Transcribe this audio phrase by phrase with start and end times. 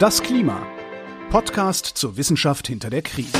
[0.00, 0.66] Das Klima.
[1.30, 3.38] Podcast zur Wissenschaft hinter der Krise.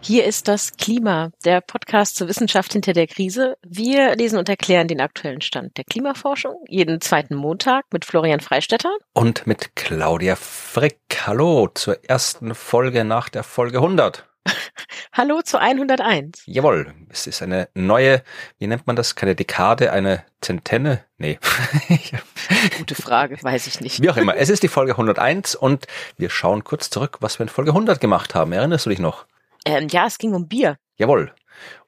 [0.00, 3.56] Hier ist das Klima, der Podcast zur Wissenschaft hinter der Krise.
[3.64, 8.90] Wir lesen und erklären den aktuellen Stand der Klimaforschung jeden zweiten Montag mit Florian Freistetter
[9.12, 10.98] und mit Claudia Frick.
[11.26, 14.26] Hallo zur ersten Folge nach der Folge 100.
[15.12, 16.42] Hallo zu 101.
[16.46, 18.22] Jawohl, es ist eine neue,
[18.58, 19.14] wie nennt man das?
[19.14, 21.04] Keine Dekade, eine Zentenne?
[21.18, 21.38] Nee.
[22.78, 24.02] Gute Frage, weiß ich nicht.
[24.02, 27.44] Wie auch immer, es ist die Folge 101 und wir schauen kurz zurück, was wir
[27.44, 28.52] in Folge 100 gemacht haben.
[28.52, 29.26] Erinnerst du dich noch?
[29.64, 30.76] Ähm, ja, es ging um Bier.
[30.96, 31.32] Jawohl.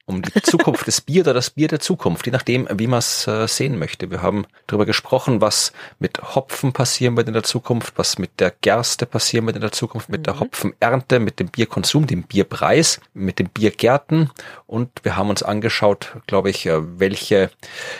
[0.07, 3.25] Um die Zukunft des Bier oder das Bier der Zukunft, je nachdem, wie man es
[3.27, 4.11] äh, sehen möchte.
[4.11, 8.51] Wir haben darüber gesprochen, was mit Hopfen passieren wird in der Zukunft, was mit der
[8.51, 10.23] Gerste passieren wird in der Zukunft, mit mhm.
[10.23, 14.29] der Hopfenernte, mit dem Bierkonsum, dem Bierpreis, mit den Biergärten
[14.67, 17.49] und wir haben uns angeschaut, glaube ich, äh, welche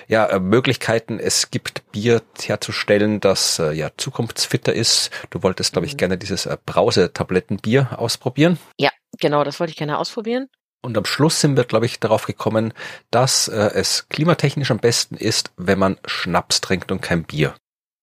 [0.08, 5.09] ja, äh, Möglichkeiten es gibt, Bier herzustellen, das äh, ja zukunftsfitter ist.
[5.31, 5.97] Du wolltest, glaube ich, mhm.
[5.97, 8.59] gerne dieses Brause-Tablettenbier ausprobieren.
[8.78, 10.50] Ja, Genau, das wollte ich gerne ausprobieren.
[10.86, 12.72] Und am Schluss sind wir, glaube ich, darauf gekommen,
[13.09, 17.55] dass äh, es klimatechnisch am besten ist, wenn man Schnaps trinkt und kein Bier.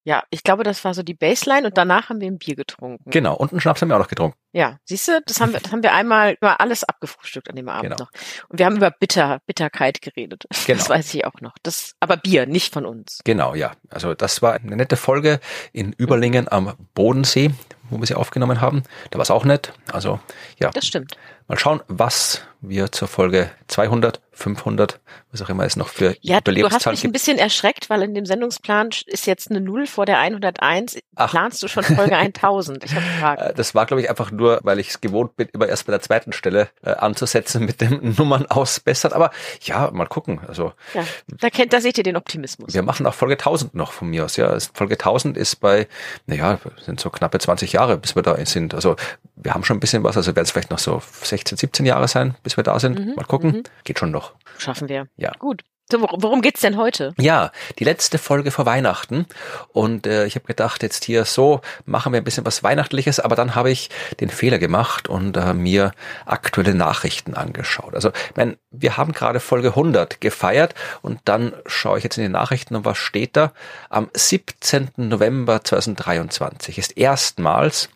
[0.05, 3.09] Ja, ich glaube, das war so die Baseline und danach haben wir ein Bier getrunken.
[3.09, 4.37] Genau, und einen Schnaps haben wir auch noch getrunken.
[4.51, 7.69] Ja, siehst du, das haben wir, das haben wir einmal über alles abgefrühstückt an dem
[7.69, 7.97] Abend genau.
[8.01, 8.11] noch.
[8.49, 10.45] Und wir haben über Bitter, Bitterkeit geredet.
[10.67, 10.79] Genau.
[10.79, 11.55] Das weiß ich auch noch.
[11.63, 13.21] Das, aber Bier, nicht von uns.
[13.23, 13.73] Genau, ja.
[13.91, 15.39] Also das war eine nette Folge
[15.73, 17.53] in Überlingen am Bodensee,
[17.89, 18.83] wo wir sie aufgenommen haben.
[19.11, 19.73] Da war es auch nett.
[19.93, 20.19] Also
[20.59, 20.71] ja.
[20.71, 21.17] Das stimmt.
[21.49, 26.41] Mal schauen, was wir zur Folge 200, 500, was auch immer es noch für ja,
[26.41, 27.11] du hast mich gibt.
[27.11, 30.99] ein bisschen erschreckt, weil in dem Sendungsplan ist jetzt eine Null vor der 101.
[31.17, 31.31] Ach.
[31.31, 32.85] Planst du schon Folge 1000?
[32.85, 33.33] Ich habe gefragt.
[33.43, 35.91] Äh, das war, glaube ich, einfach nur, weil ich es gewohnt bin, immer erst bei
[35.91, 39.15] der zweiten Stelle äh, anzusetzen mit den Nummern ausbessert.
[39.15, 39.31] Aber
[39.63, 40.41] ja, mal gucken.
[40.47, 41.05] Also ja,
[41.39, 42.75] da kennt, da seht ihr den Optimismus.
[42.75, 44.37] Wir machen auch Folge 1000 noch von mir aus.
[44.37, 45.89] Ja, Folge 1000 ist bei,
[46.27, 48.75] naja, sind so knappe 20 Jahre, bis wir da sind.
[48.75, 48.97] Also
[49.35, 50.17] wir haben schon ein bisschen was.
[50.17, 51.01] Also werden es vielleicht noch so
[51.33, 52.99] 16, 17 Jahre sein, bis wir da sind.
[52.99, 53.51] Mhm, Mal gucken.
[53.51, 53.63] Mhm.
[53.85, 54.33] Geht schon noch.
[54.59, 55.09] Schaffen wir.
[55.17, 55.33] Ja.
[55.39, 55.63] Gut.
[55.93, 57.13] So, worum geht's denn heute?
[57.19, 59.27] Ja, die letzte Folge vor Weihnachten
[59.75, 63.37] und äh, ich habe gedacht, jetzt hier so machen wir ein bisschen was Weihnachtliches, aber
[63.37, 65.93] dann habe ich den Fehler gemacht und äh, mir
[66.25, 67.95] aktuelle Nachrichten angeschaut.
[67.95, 72.23] Also, ich mein, wir haben gerade Folge 100 gefeiert und dann schaue ich jetzt in
[72.23, 73.53] die Nachrichten und was steht da?
[73.91, 74.93] Am 17.
[74.97, 77.91] November 2023 ist erstmals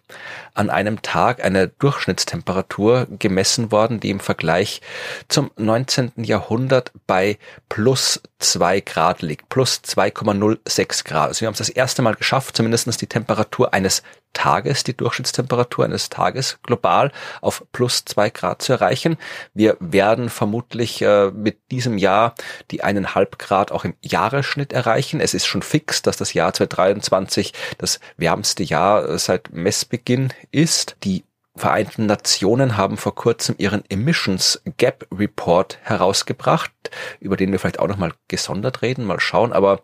[0.56, 4.80] an einem Tag eine Durchschnittstemperatur gemessen worden, die im Vergleich
[5.28, 6.12] zum 19.
[6.16, 11.28] Jahrhundert bei plus zwei Grad liegt, plus 2,06 Grad.
[11.28, 14.02] Also wir haben es das erste Mal geschafft, zumindest die Temperatur eines
[14.36, 17.10] Tages, die Durchschnittstemperatur eines Tages global
[17.40, 19.16] auf plus zwei Grad zu erreichen.
[19.54, 22.34] Wir werden vermutlich äh, mit diesem Jahr
[22.70, 25.20] die eineinhalb Grad auch im Jahresschnitt erreichen.
[25.20, 30.96] Es ist schon fix, dass das Jahr 2023 das wärmste Jahr äh, seit Messbeginn ist.
[31.02, 31.24] Die
[31.56, 36.70] Vereinten Nationen haben vor kurzem ihren Emissions Gap Report herausgebracht,
[37.18, 39.80] über den wir vielleicht auch nochmal gesondert reden, mal schauen, aber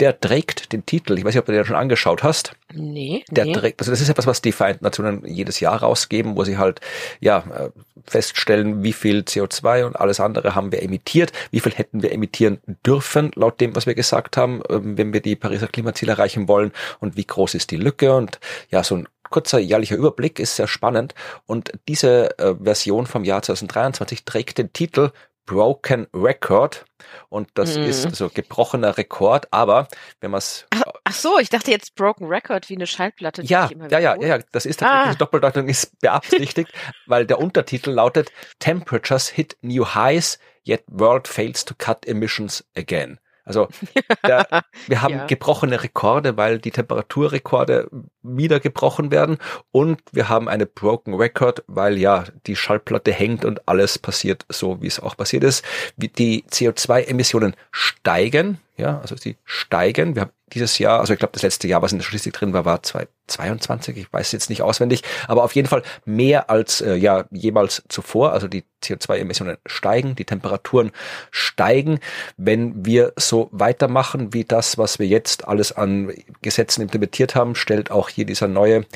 [0.00, 2.54] der trägt den Titel, ich weiß nicht, ob du den schon angeschaut hast.
[2.72, 3.24] Nee.
[3.30, 3.52] Der nee.
[3.52, 6.80] trägt, also das ist etwas, was die Vereinten Nationen jedes Jahr rausgeben, wo sie halt,
[7.20, 7.70] ja, äh,
[8.04, 12.58] feststellen, wie viel CO2 und alles andere haben wir emittiert, wie viel hätten wir emittieren
[12.84, 16.72] dürfen, laut dem, was wir gesagt haben, ähm, wenn wir die Pariser Klimaziele erreichen wollen
[16.98, 18.40] und wie groß ist die Lücke und
[18.70, 21.14] ja, so ein kurzer jährlicher Überblick ist sehr spannend
[21.46, 25.10] und diese äh, Version vom Jahr 2023 trägt den Titel
[25.44, 26.84] Broken Record
[27.28, 27.84] und das mhm.
[27.84, 29.88] ist so gebrochener Rekord, aber
[30.20, 33.42] wenn man es ach, ach, so, ich dachte jetzt Broken Record wie eine Schallplatte.
[33.42, 35.12] Ja, ja, ja, ja, das ist tatsächlich ah.
[35.12, 36.72] die Doppeldeutung ist beabsichtigt,
[37.06, 43.18] weil der Untertitel lautet Temperatures hit new highs, yet world fails to cut emissions again.
[43.44, 43.68] Also
[44.26, 44.46] der,
[44.86, 45.26] wir haben ja.
[45.26, 47.88] gebrochene Rekorde, weil die Temperaturrekorde
[48.22, 49.38] wieder gebrochen werden
[49.70, 54.80] und wir haben eine Broken Record, weil ja die Schallplatte hängt und alles passiert so,
[54.80, 55.64] wie es auch passiert ist.
[55.96, 60.14] Die CO2-Emissionen steigen, ja, also sie steigen.
[60.14, 62.52] Wir haben dieses Jahr, also ich glaube, das letzte Jahr, was in der Statistik drin
[62.52, 66.94] war, war 2022, ich weiß jetzt nicht auswendig, aber auf jeden Fall mehr als äh,
[66.94, 68.32] ja jemals zuvor.
[68.32, 70.90] Also die CO2-Emissionen steigen, die Temperaturen
[71.30, 72.00] steigen.
[72.36, 77.90] Wenn wir so weitermachen wie das, was wir jetzt alles an Gesetzen implementiert haben, stellt
[77.90, 78.86] auch hier dieser neue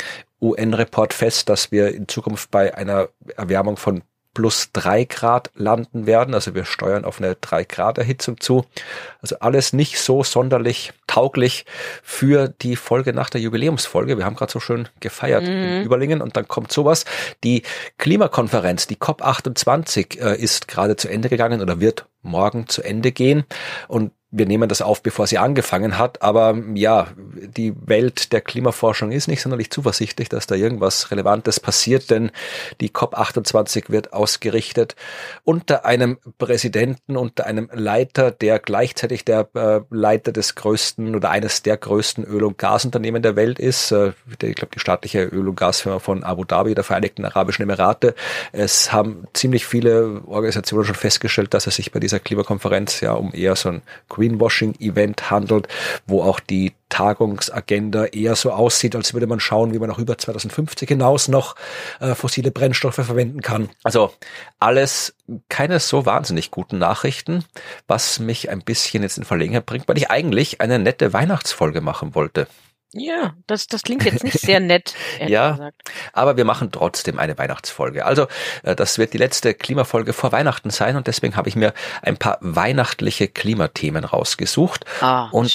[0.40, 4.02] UN-Report fest, dass wir in Zukunft bei einer Erwärmung von
[4.36, 6.34] plus drei Grad landen werden.
[6.34, 8.66] Also wir steuern auf eine drei Grad Erhitzung zu.
[9.22, 11.64] Also alles nicht so sonderlich tauglich
[12.02, 14.18] für die Folge nach der Jubiläumsfolge.
[14.18, 15.48] Wir haben gerade so schön gefeiert mhm.
[15.48, 17.06] in Überlingen und dann kommt sowas.
[17.44, 17.62] Die
[17.96, 23.44] Klimakonferenz, die COP28 äh, ist gerade zu Ende gegangen oder wird morgen zu Ende gehen
[23.88, 29.12] und wir nehmen das auf, bevor sie angefangen hat, aber ja, die Welt der Klimaforschung
[29.12, 32.32] ist nicht sonderlich zuversichtlich, dass da irgendwas Relevantes passiert, denn
[32.80, 34.96] die COP28 wird ausgerichtet
[35.44, 41.62] unter einem Präsidenten, unter einem Leiter, der gleichzeitig der äh, Leiter des größten oder eines
[41.62, 43.92] der größten Öl- und Gasunternehmen der Welt ist.
[43.92, 44.12] Äh,
[44.42, 48.14] ich glaube, die staatliche Öl- und Gasfirma von Abu Dhabi, der Vereinigten Arabischen Emirate.
[48.50, 53.32] Es haben ziemlich viele Organisationen schon festgestellt, dass es sich bei dieser Klimakonferenz ja um
[53.32, 53.82] eher so ein
[54.16, 55.68] Greenwashing-Event handelt,
[56.06, 60.16] wo auch die Tagungsagenda eher so aussieht, als würde man schauen, wie man auch über
[60.16, 61.56] 2050 hinaus noch
[62.00, 63.68] äh, fossile Brennstoffe verwenden kann.
[63.82, 64.12] Also
[64.60, 65.14] alles
[65.48, 67.44] keine so wahnsinnig guten Nachrichten,
[67.86, 72.14] was mich ein bisschen jetzt in Verlegenheit bringt, weil ich eigentlich eine nette Weihnachtsfolge machen
[72.14, 72.46] wollte.
[72.96, 74.94] Ja, das, das klingt jetzt nicht sehr nett.
[75.26, 75.82] ja, gesagt.
[76.12, 78.06] aber wir machen trotzdem eine Weihnachtsfolge.
[78.06, 78.26] Also
[78.62, 82.16] äh, das wird die letzte Klimafolge vor Weihnachten sein und deswegen habe ich mir ein
[82.16, 85.50] paar weihnachtliche Klimathemen rausgesucht ah, und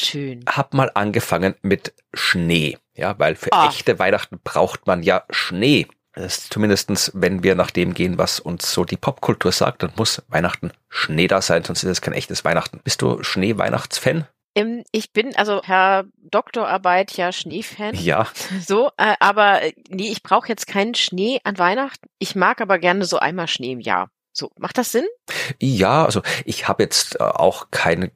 [0.47, 2.77] habe mal angefangen mit Schnee.
[2.93, 3.67] Ja, weil für ah.
[3.67, 5.88] echte Weihnachten braucht man ja Schnee.
[6.13, 9.93] Das ist zumindestens, wenn wir nach dem gehen, was uns so die Popkultur sagt, dann
[9.95, 12.81] muss Weihnachten Schnee da sein, sonst ist es kein echtes Weihnachten.
[12.83, 14.27] Bist du Schnee-Weihnachtsfan?
[14.56, 17.95] Ähm, ich bin also Herr Doktorarbeit ja Schneefan.
[17.95, 18.27] Ja.
[18.62, 22.07] So, äh, aber äh, nee, ich brauche jetzt keinen Schnee an Weihnachten.
[22.19, 24.09] Ich mag aber gerne so einmal Schnee im Jahr.
[24.33, 25.06] So, macht das Sinn?
[25.60, 28.12] Ja, also ich habe jetzt äh, auch kein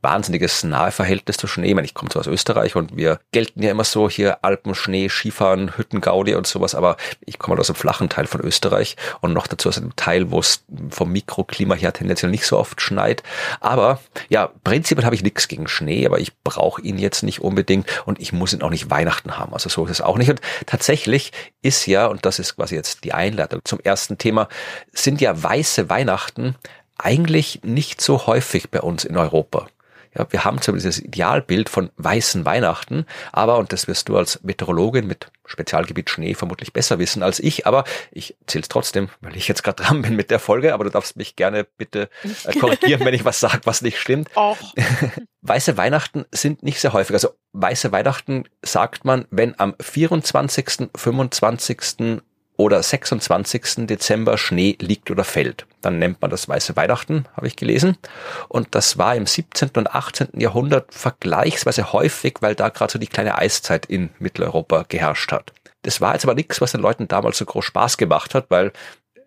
[0.00, 1.68] wahnsinniges nahe Verhältnis zu Schnee.
[1.68, 4.74] Ich, meine, ich komme zwar aus Österreich und wir gelten ja immer so hier Alpen,
[4.74, 8.96] Schnee, Skifahren, Hüttengaudi und sowas, aber ich komme halt aus einem flachen Teil von Österreich
[9.20, 12.80] und noch dazu aus einem Teil, wo es vom Mikroklima her tendenziell nicht so oft
[12.80, 13.22] schneit.
[13.60, 14.00] Aber
[14.30, 18.20] ja, prinzipiell habe ich nichts gegen Schnee, aber ich brauche ihn jetzt nicht unbedingt und
[18.20, 19.52] ich muss ihn auch nicht Weihnachten haben.
[19.52, 20.30] Also so ist es auch nicht.
[20.30, 24.48] Und tatsächlich ist ja, und das ist quasi jetzt die Einleitung zum ersten Thema,
[24.92, 26.54] sind ja weiße Weihnachten
[26.98, 29.66] eigentlich nicht so häufig bei uns in Europa.
[30.16, 34.42] Ja, wir haben zwar dieses Idealbild von weißen Weihnachten, aber, und das wirst du als
[34.42, 39.36] Meteorologin mit Spezialgebiet Schnee vermutlich besser wissen als ich, aber ich zähle es trotzdem, weil
[39.36, 42.08] ich jetzt gerade dran bin mit der Folge, aber du darfst mich gerne bitte
[42.44, 44.30] äh, korrigieren, wenn ich was sage, was nicht stimmt.
[44.36, 44.56] Och.
[45.42, 47.14] Weiße Weihnachten sind nicht sehr häufig.
[47.14, 51.80] Also weiße Weihnachten sagt man, wenn am 24., 25
[52.58, 53.86] oder 26.
[53.86, 55.64] Dezember Schnee liegt oder fällt.
[55.80, 57.96] Dann nennt man das Weiße Weihnachten, habe ich gelesen.
[58.48, 59.70] Und das war im 17.
[59.76, 60.28] und 18.
[60.34, 65.52] Jahrhundert vergleichsweise häufig, weil da gerade so die kleine Eiszeit in Mitteleuropa geherrscht hat.
[65.82, 68.72] Das war jetzt aber nichts, was den Leuten damals so groß Spaß gemacht hat, weil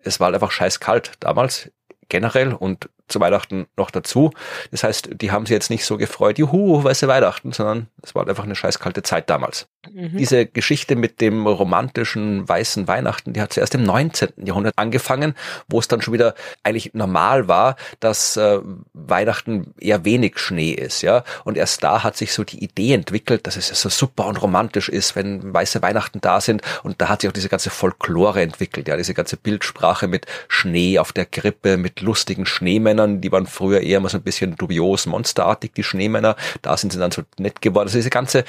[0.04, 1.70] es war halt einfach scheiß kalt damals
[2.10, 4.30] generell und zu Weihnachten noch dazu.
[4.70, 8.26] Das heißt, die haben sich jetzt nicht so gefreut, juhu, weiße Weihnachten, sondern es war
[8.28, 9.68] einfach eine scheißkalte Zeit damals.
[9.90, 10.16] Mhm.
[10.16, 14.30] Diese Geschichte mit dem romantischen weißen Weihnachten, die hat zuerst im 19.
[14.44, 15.34] Jahrhundert angefangen,
[15.68, 18.60] wo es dann schon wieder eigentlich normal war, dass äh,
[18.92, 21.24] Weihnachten eher wenig Schnee ist, ja.
[21.44, 24.40] Und erst da hat sich so die Idee entwickelt, dass es ja so super und
[24.40, 26.62] romantisch ist, wenn weiße Weihnachten da sind.
[26.82, 30.98] Und da hat sich auch diese ganze Folklore entwickelt, ja, diese ganze Bildsprache mit Schnee
[30.98, 35.06] auf der Krippe, mit lustigen Schneemännern, die waren früher eher mal so ein bisschen dubios,
[35.06, 36.36] monsterartig, die Schneemänner.
[36.62, 37.86] Da sind sie dann so nett geworden.
[37.86, 38.44] Also diese ganze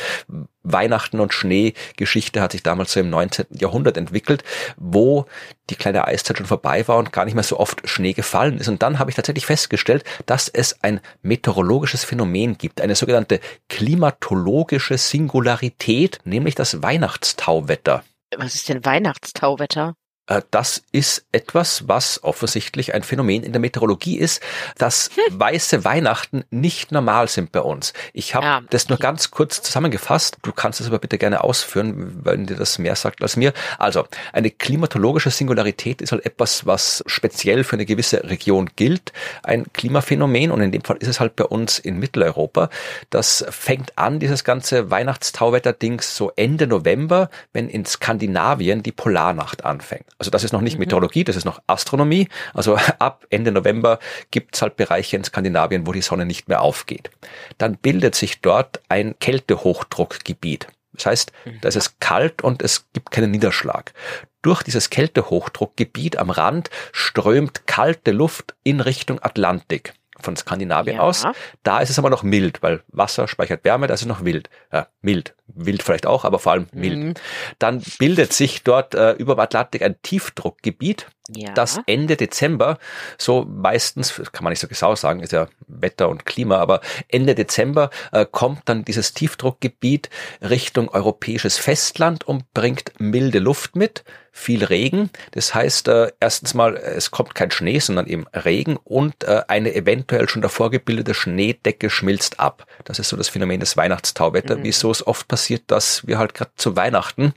[0.63, 3.45] Weihnachten und Schneegeschichte hat sich damals so im 19.
[3.51, 4.43] Jahrhundert entwickelt,
[4.77, 5.25] wo
[5.69, 8.69] die kleine Eiszeit schon vorbei war und gar nicht mehr so oft Schnee gefallen ist.
[8.69, 14.97] Und dann habe ich tatsächlich festgestellt, dass es ein meteorologisches Phänomen gibt, eine sogenannte klimatologische
[14.97, 18.03] Singularität, nämlich das Weihnachtstauwetter.
[18.37, 19.95] Was ist denn Weihnachtstauwetter?
[20.27, 24.41] Äh, das ist etwas, was offensichtlich ein Phänomen in der Meteorologie ist,
[24.77, 25.39] dass hm.
[25.39, 27.93] weiße Weihnachten nicht normal sind bei uns.
[28.13, 28.61] Ich habe ja.
[28.69, 30.37] das nur ganz kurz zusammengefasst.
[30.41, 33.53] Du kannst es aber bitte gerne ausführen, wenn dir das mehr sagt als mir.
[33.77, 39.11] Also, eine klimatologische Singularität ist halt etwas, was speziell für eine gewisse Region gilt.
[39.43, 42.69] Ein Klimaphänomen und in dem Fall ist es halt bei uns in Mitteleuropa.
[43.09, 50.12] Das fängt an, dieses ganze Weihnachtstauwetter-Dings so Ende November, wenn in Skandinavien die Polarnacht anfängt.
[50.17, 50.81] Also das ist noch nicht mhm.
[50.81, 52.27] Meteorologie, das ist noch Astronomie.
[52.53, 53.99] Also ab Ende November
[54.31, 57.09] gibt's halt Bereiche in Skandinavien, wo die Sonne nicht mehr aufgeht.
[57.57, 60.67] Dann bildet sich dort ein Kältehochdruckgebiet.
[60.93, 61.61] Das heißt, mhm.
[61.61, 63.93] da ist es kalt und es gibt keinen Niederschlag.
[64.41, 71.01] Durch dieses Kältehochdruckgebiet am Rand strömt kalte Luft in Richtung Atlantik von Skandinavien ja.
[71.01, 71.23] aus.
[71.63, 74.49] Da ist es aber noch mild, weil Wasser speichert Wärme, da ist es noch wild.
[74.71, 75.35] Ja, mild.
[75.47, 76.97] Wild vielleicht auch, aber vor allem mild.
[76.97, 77.13] Mhm.
[77.59, 81.07] Dann bildet sich dort äh, über dem Atlantik ein Tiefdruckgebiet.
[81.35, 81.53] Ja.
[81.53, 82.77] dass Ende Dezember,
[83.17, 87.35] so meistens, kann man nicht so genau sagen, ist ja Wetter und Klima, aber Ende
[87.35, 90.09] Dezember äh, kommt dann dieses Tiefdruckgebiet
[90.41, 94.03] Richtung europäisches Festland und bringt milde Luft mit,
[94.35, 95.11] viel Regen.
[95.31, 99.75] Das heißt, äh, erstens mal, es kommt kein Schnee, sondern eben Regen und äh, eine
[99.75, 102.65] eventuell schon davor gebildete Schneedecke schmilzt ab.
[102.83, 104.63] Das ist so das Phänomen des Weihnachtstauwetter, Mhm.
[104.63, 107.33] wieso es oft passiert, dass wir halt gerade zu Weihnachten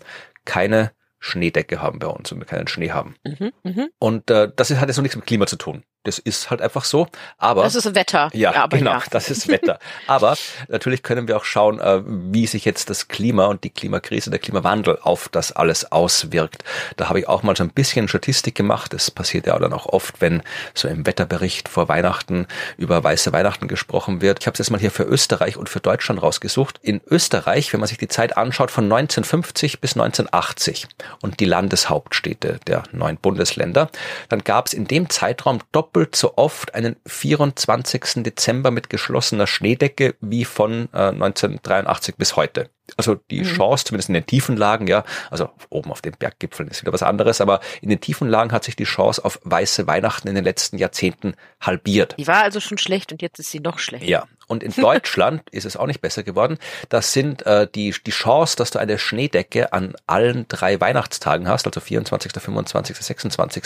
[0.47, 0.93] keine
[1.26, 3.16] Schneedecke haben bei uns und wir keinen Schnee haben.
[3.25, 3.88] Mhm, mhm.
[3.99, 5.83] Und äh, das hat jetzt noch nichts mit Klima zu tun.
[6.06, 7.08] Das ist halt einfach so.
[7.38, 8.30] Aber Das ist Wetter.
[8.32, 9.02] ja, aber genau, ja.
[9.10, 9.78] das ist Wetter.
[10.06, 10.36] Aber
[10.68, 14.38] natürlich können wir auch schauen, äh, wie sich jetzt das Klima und die Klimakrise, der
[14.38, 16.62] Klimawandel auf das alles auswirkt.
[16.96, 18.92] Da habe ich auch mal so ein bisschen Statistik gemacht.
[18.92, 20.42] Das passiert ja dann auch oft, wenn
[20.75, 22.46] so im Wetterbericht vor Weihnachten
[22.76, 24.38] über weiße Weihnachten gesprochen wird.
[24.40, 26.78] Ich habe es jetzt mal hier für Österreich und für Deutschland rausgesucht.
[26.82, 30.86] In Österreich, wenn man sich die Zeit anschaut, von 1950 bis 1980
[31.20, 33.90] und die Landeshauptstädte der neuen Bundesländer,
[34.28, 38.23] dann gab es in dem Zeitraum doppelt so oft einen 24.
[38.23, 42.71] Dezember mit geschlossener Schneedecke wie von äh, 1983 bis heute.
[42.97, 46.83] Also die Chance, zumindest in den tiefen Lagen, ja, also oben auf den Berggipfeln ist
[46.83, 50.28] wieder was anderes, aber in den tiefen Lagen hat sich die Chance auf weiße Weihnachten
[50.28, 52.14] in den letzten Jahrzehnten halbiert.
[52.19, 54.07] Die war also schon schlecht und jetzt ist sie noch schlechter.
[54.07, 56.59] Ja, und in Deutschland ist es auch nicht besser geworden.
[56.88, 61.66] Das sind äh, die, die Chance, dass du eine Schneedecke an allen drei Weihnachtstagen hast,
[61.66, 63.64] also 24., 25., 26.,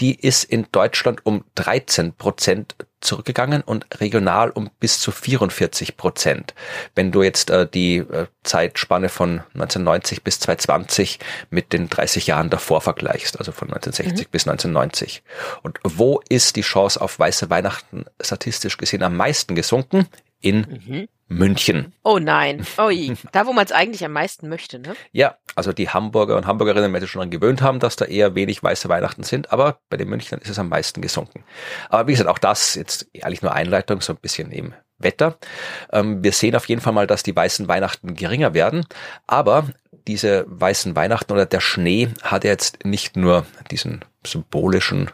[0.00, 2.76] die ist in Deutschland um 13 Prozent
[3.06, 6.54] zurückgegangen und regional um bis zu 44 Prozent.
[6.94, 11.18] Wenn du jetzt äh, die äh, Zeitspanne von 1990 bis 2020
[11.50, 15.22] mit den 30 Jahren davor vergleichst, also von 1960 bis 1990.
[15.62, 20.06] Und wo ist die Chance auf weiße Weihnachten statistisch gesehen am meisten gesunken?
[20.40, 21.92] In München.
[22.04, 22.64] Oh nein.
[22.78, 23.14] Ui.
[23.32, 24.94] Da, wo man es eigentlich am meisten möchte, ne?
[25.12, 28.34] Ja, also die Hamburger und Hamburgerinnen werden sich schon daran gewöhnt haben, dass da eher
[28.34, 31.42] wenig weiße Weihnachten sind, aber bei den Münchnern ist es am meisten gesunken.
[31.88, 35.36] Aber wie gesagt, auch das jetzt eigentlich nur Einleitung, so ein bisschen eben Wetter.
[35.92, 38.86] Ähm, wir sehen auf jeden Fall mal, dass die weißen Weihnachten geringer werden,
[39.26, 39.66] aber
[40.06, 45.10] diese weißen Weihnachten oder der Schnee hat ja jetzt nicht nur diesen symbolischen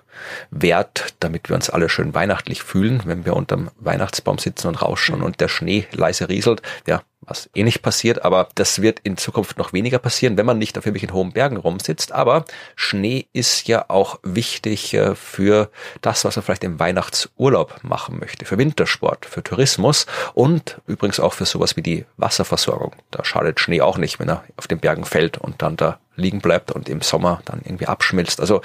[0.51, 5.23] Wert, damit wir uns alle schön weihnachtlich fühlen, wenn wir unterm Weihnachtsbaum sitzen und rausschauen
[5.23, 6.63] und der Schnee leise rieselt.
[6.87, 10.59] Ja, was eh nicht passiert, aber das wird in Zukunft noch weniger passieren, wenn man
[10.59, 12.13] nicht auf irgendwelchen hohen Bergen rumsitzt.
[12.13, 18.19] Aber Schnee ist ja auch wichtig äh, für das, was man vielleicht im Weihnachtsurlaub machen
[18.19, 22.93] möchte, für Wintersport, für Tourismus und übrigens auch für sowas wie die Wasserversorgung.
[23.11, 26.41] Da schadet Schnee auch nicht, wenn er auf den Bergen fällt und dann da liegen
[26.41, 28.41] bleibt und im Sommer dann irgendwie abschmilzt.
[28.41, 28.61] Also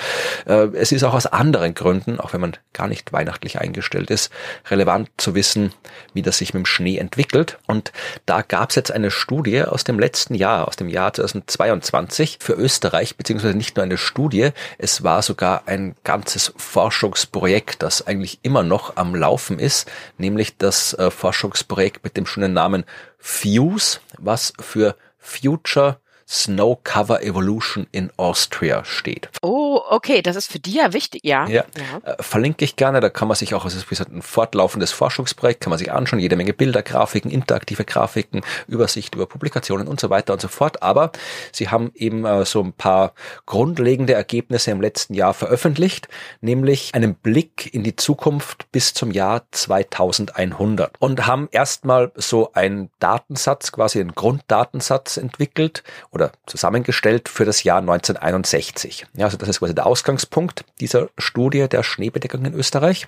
[0.45, 4.31] äh, es ist auch aus anderen Gründen, auch wenn man gar nicht weihnachtlich eingestellt ist,
[4.69, 5.73] relevant zu wissen,
[6.13, 7.57] wie das sich mit dem Schnee entwickelt.
[7.67, 7.91] Und
[8.25, 12.53] da gab es jetzt eine Studie aus dem letzten Jahr, aus dem Jahr 2022 für
[12.53, 18.63] Österreich, beziehungsweise nicht nur eine Studie, es war sogar ein ganzes Forschungsprojekt, das eigentlich immer
[18.63, 22.83] noch am Laufen ist, nämlich das äh, Forschungsprojekt mit dem schönen Namen
[23.19, 25.99] FUSE, was für Future
[26.29, 29.29] Snow Cover Evolution in Austria steht.
[29.41, 31.47] Oh, okay, das ist für die ja wichtig, ja.
[31.47, 31.63] Ja,
[32.03, 32.99] Äh, verlinke ich gerne.
[32.99, 35.91] Da kann man sich auch, es ist wie gesagt ein fortlaufendes Forschungsprojekt, kann man sich
[35.91, 40.49] anschauen, jede Menge Bilder, Grafiken, interaktive Grafiken, Übersicht über Publikationen und so weiter und so
[40.49, 40.83] fort.
[40.83, 41.11] Aber
[41.53, 43.13] sie haben eben äh, so ein paar
[43.45, 46.09] grundlegende Ergebnisse im letzten Jahr veröffentlicht,
[46.41, 52.89] nämlich einen Blick in die Zukunft bis zum Jahr 2100 und haben erstmal so einen
[52.99, 55.83] Datensatz, quasi einen Grunddatensatz entwickelt
[56.17, 59.05] oder zusammengestellt für das Jahr 1961.
[59.13, 63.07] Ja, also das ist quasi der Ausgangspunkt dieser Studie der Schneebedeckung in Österreich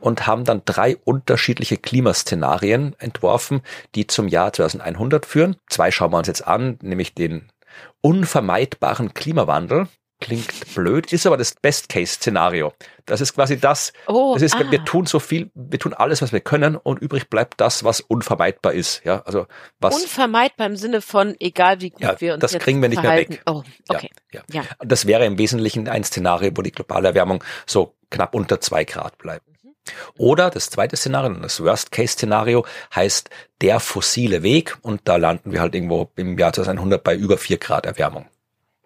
[0.00, 3.62] und haben dann drei unterschiedliche Klimaszenarien entworfen,
[3.94, 5.56] die zum Jahr 2100 führen.
[5.68, 7.48] Zwei schauen wir uns jetzt an, nämlich den
[8.00, 9.86] unvermeidbaren Klimawandel.
[10.20, 12.74] Klingt blöd, ist aber das Best-Case-Szenario.
[13.06, 14.70] Das ist quasi das, Oh, das ist, ah.
[14.70, 18.00] wir tun so viel, wir tun alles, was wir können und übrig bleibt das, was
[18.00, 19.02] unvermeidbar ist.
[19.04, 19.46] Ja, also
[19.80, 23.02] was Unvermeidbar im Sinne von, egal wie gut Ja, wir uns das kriegen wir nicht
[23.02, 23.32] mehr verhalten.
[23.32, 23.42] weg.
[23.46, 24.10] Oh, okay.
[24.32, 24.62] Ja, Ja.
[24.62, 24.68] ja.
[24.78, 28.84] Und Das wäre im Wesentlichen ein Szenario, wo die globale Erwärmung so knapp unter zwei
[28.84, 29.46] Grad bleibt.
[30.18, 33.30] Oder das zweite Szenario, das Worst-Case-Szenario, heißt
[33.62, 37.56] der fossile Weg und da landen wir halt irgendwo im Jahr 2100 bei über vier
[37.56, 38.26] Grad Erwärmung.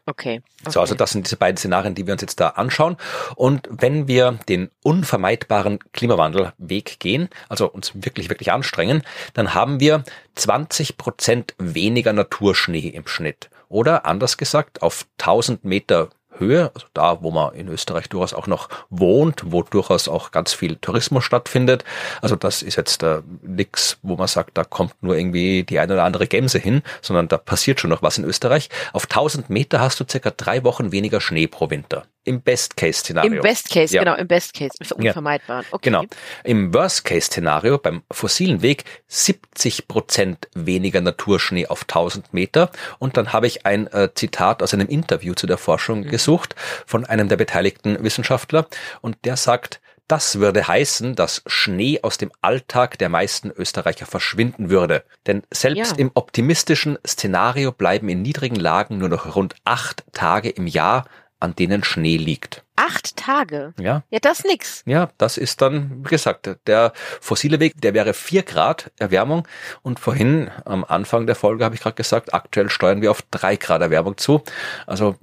[0.07, 0.43] Okay.
[0.63, 0.71] okay.
[0.71, 2.97] So, also das sind diese beiden Szenarien, die wir uns jetzt da anschauen.
[3.37, 10.05] Und wenn wir den unvermeidbaren Klimawandelweg gehen, also uns wirklich, wirklich anstrengen, dann haben wir
[10.35, 13.49] 20 Prozent weniger Naturschnee im Schnitt.
[13.69, 18.47] Oder anders gesagt, auf 1000 Meter Höhe, also da, wo man in Österreich durchaus auch
[18.47, 21.85] noch wohnt, wo durchaus auch ganz viel Tourismus stattfindet.
[22.21, 25.95] Also das ist jetzt äh, nix, wo man sagt, da kommt nur irgendwie die eine
[25.95, 28.69] oder andere Gämse hin, sondern da passiert schon noch was in Österreich.
[28.93, 32.05] Auf 1000 Meter hast du circa drei Wochen weniger Schnee pro Winter.
[32.27, 33.35] Im Best-Case-Szenario.
[33.35, 34.03] Im Best Case, ja.
[34.03, 35.65] genau, im Best Case, unvermeidbar.
[35.71, 35.91] Okay.
[35.91, 36.05] Genau.
[36.43, 42.71] Im Worst-Case-Szenario, beim fossilen Weg, 70 Prozent weniger Naturschnee auf 1000 Meter.
[42.99, 46.09] Und dann habe ich ein äh, Zitat aus einem Interview zu der Forschung mhm.
[46.25, 48.67] Gesucht von einem der beteiligten Wissenschaftler.
[49.03, 54.71] Und der sagt, das würde heißen, dass Schnee aus dem Alltag der meisten Österreicher verschwinden
[54.71, 55.05] würde.
[55.27, 55.99] Denn selbst ja.
[55.99, 61.05] im optimistischen Szenario bleiben in niedrigen Lagen nur noch rund acht Tage im Jahr
[61.41, 62.65] an denen Schnee liegt.
[62.77, 63.75] Acht Tage?
[63.79, 64.03] Ja.
[64.11, 64.83] Ja, das nix.
[64.87, 69.47] Ja, das ist dann, wie gesagt, der fossile Weg, der wäre vier Grad Erwärmung.
[69.83, 73.57] Und vorhin am Anfang der Folge habe ich gerade gesagt, aktuell steuern wir auf drei
[73.57, 74.43] Grad Erwärmung zu.
[74.87, 75.17] Also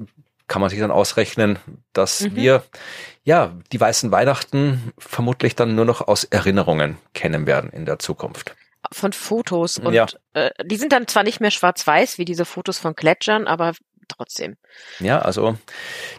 [0.52, 1.60] kann man sich dann ausrechnen,
[1.94, 2.36] dass mhm.
[2.36, 2.64] wir
[3.24, 8.54] ja die weißen Weihnachten vermutlich dann nur noch aus Erinnerungen kennen werden in der Zukunft
[8.92, 10.08] von Fotos und ja.
[10.34, 13.74] äh, die sind dann zwar nicht mehr schwarz-weiß wie diese Fotos von Gletschern, aber
[14.08, 14.58] trotzdem.
[15.00, 15.58] Ja, also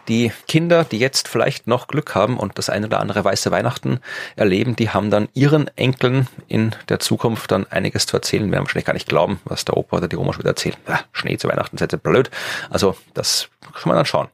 [0.07, 3.99] die Kinder, die jetzt vielleicht noch Glück haben und das eine oder andere weiße Weihnachten
[4.35, 8.49] erleben, die haben dann ihren Enkeln in der Zukunft dann einiges zu erzählen.
[8.49, 10.77] Wir haben wahrscheinlich gar nicht glauben, was der Opa oder die Oma schon wieder erzählt.
[10.87, 12.29] Ja, Schnee zu Weihnachten, ist jetzt blöd.
[12.69, 14.27] Also das kann man dann schauen.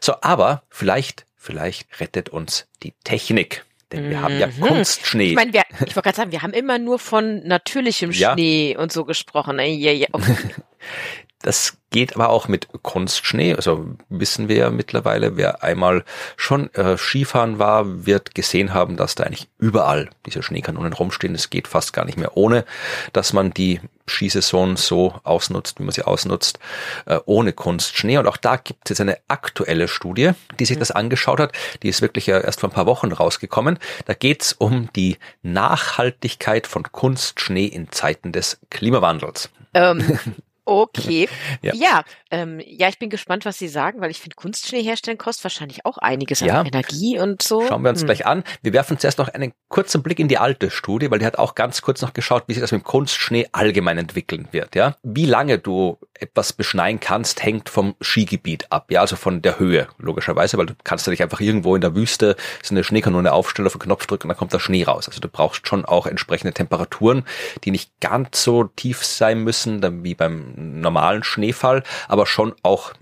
[0.00, 3.64] So, aber vielleicht, vielleicht rettet uns die Technik.
[3.92, 4.60] Denn wir haben ja mhm.
[4.60, 5.28] Kunstschnee.
[5.28, 8.78] Ich meine, wir, ich wollte gerade sagen, wir haben immer nur von natürlichem Schnee ja.
[8.78, 9.60] und so gesprochen.
[9.60, 10.08] Okay.
[11.44, 13.54] Das geht aber auch mit Kunstschnee.
[13.54, 16.02] Also wissen wir ja mittlerweile, wer einmal
[16.38, 21.34] schon äh, Skifahren war, wird gesehen haben, dass da eigentlich überall diese Schneekanonen rumstehen.
[21.34, 22.64] Es geht fast gar nicht mehr ohne,
[23.12, 26.58] dass man die Skisaison so ausnutzt, wie man sie ausnutzt,
[27.04, 28.16] äh, ohne Kunstschnee.
[28.16, 30.80] Und auch da gibt es jetzt eine aktuelle Studie, die sich mhm.
[30.80, 31.52] das angeschaut hat.
[31.82, 33.78] Die ist wirklich ja erst vor ein paar Wochen rausgekommen.
[34.06, 39.50] Da geht es um die Nachhaltigkeit von Kunstschnee in Zeiten des Klimawandels.
[39.74, 40.18] Ähm,
[40.64, 41.28] Okay.
[41.62, 41.74] ja.
[41.74, 45.44] Ja, ähm, ja, ich bin gespannt, was Sie sagen, weil ich finde, Kunstschnee herstellen kostet
[45.44, 46.64] wahrscheinlich auch einiges an ja.
[46.64, 47.66] Energie und so.
[47.66, 48.06] Schauen wir uns hm.
[48.06, 48.44] gleich an.
[48.62, 51.54] Wir werfen zuerst noch einen kurzen Blick in die alte Studie, weil die hat auch
[51.54, 54.74] ganz kurz noch geschaut, wie sich das mit Kunstschnee allgemein entwickeln wird.
[54.74, 59.58] Ja, Wie lange du etwas beschneien kannst, hängt vom Skigebiet ab, ja, also von der
[59.58, 63.32] Höhe, logischerweise, weil du kannst ja nicht einfach irgendwo in der Wüste so eine Schneekanone
[63.32, 65.08] aufstellen, auf den Knopf drücken und dann kommt der Schnee raus.
[65.08, 67.24] Also du brauchst schon auch entsprechende Temperaturen,
[67.64, 72.92] die nicht ganz so tief sein müssen, wie beim normalen Schneefall, aber schon auch